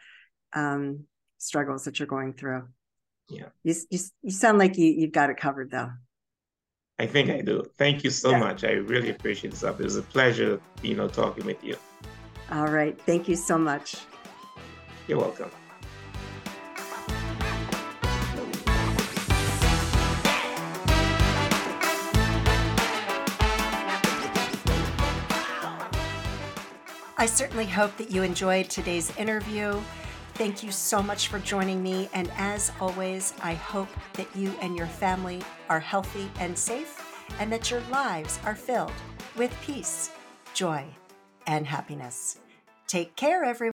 um, 0.53 1.05
struggles 1.37 1.85
that 1.85 1.99
you're 1.99 2.07
going 2.07 2.33
through. 2.33 2.67
Yeah. 3.29 3.49
You, 3.63 3.75
you, 3.91 3.99
you 4.23 4.31
sound 4.31 4.57
like 4.57 4.75
you, 4.77 4.87
you've 4.87 5.11
got 5.11 5.29
it 5.29 5.37
covered, 5.37 5.69
though. 5.69 5.91
I 6.97 7.05
think 7.05 7.29
I 7.29 7.41
do. 7.41 7.63
Thank 7.77 8.03
you 8.03 8.09
so 8.09 8.31
Yeah. 8.31 8.39
much. 8.39 8.63
I 8.63 8.71
really 8.71 9.11
appreciate 9.11 9.51
this. 9.51 9.63
Up. 9.63 9.79
It 9.79 9.83
was 9.83 9.97
a 9.97 10.01
pleasure, 10.01 10.59
you 10.81 10.95
know, 10.95 11.07
talking 11.07 11.45
with 11.45 11.63
you. 11.63 11.77
All 12.51 12.67
right. 12.67 12.99
Thank 13.01 13.29
you 13.29 13.35
so 13.35 13.57
much. 13.57 13.97
You're 15.07 15.19
welcome. 15.19 15.51
I 27.19 27.25
certainly 27.25 27.65
hope 27.65 27.97
that 27.97 28.11
you 28.11 28.23
enjoyed 28.23 28.69
today's 28.69 29.13
interview. 29.17 29.77
Thank 30.35 30.63
you 30.63 30.71
so 30.71 31.03
much 31.03 31.27
for 31.27 31.37
joining 31.39 31.83
me. 31.83 32.07
And 32.13 32.31
as 32.37 32.71
always, 32.79 33.33
I 33.43 33.55
hope 33.55 33.89
that 34.13 34.33
you 34.37 34.53
and 34.61 34.77
your 34.77 34.87
family 34.87 35.41
are 35.67 35.81
healthy 35.81 36.31
and 36.39 36.57
safe, 36.57 37.27
and 37.37 37.51
that 37.51 37.69
your 37.69 37.81
lives 37.91 38.39
are 38.45 38.55
filled 38.55 38.93
with 39.35 39.53
peace, 39.61 40.11
joy, 40.53 40.85
and 41.45 41.67
happiness. 41.67 42.39
Take 42.87 43.17
care, 43.17 43.43
everyone. 43.43 43.67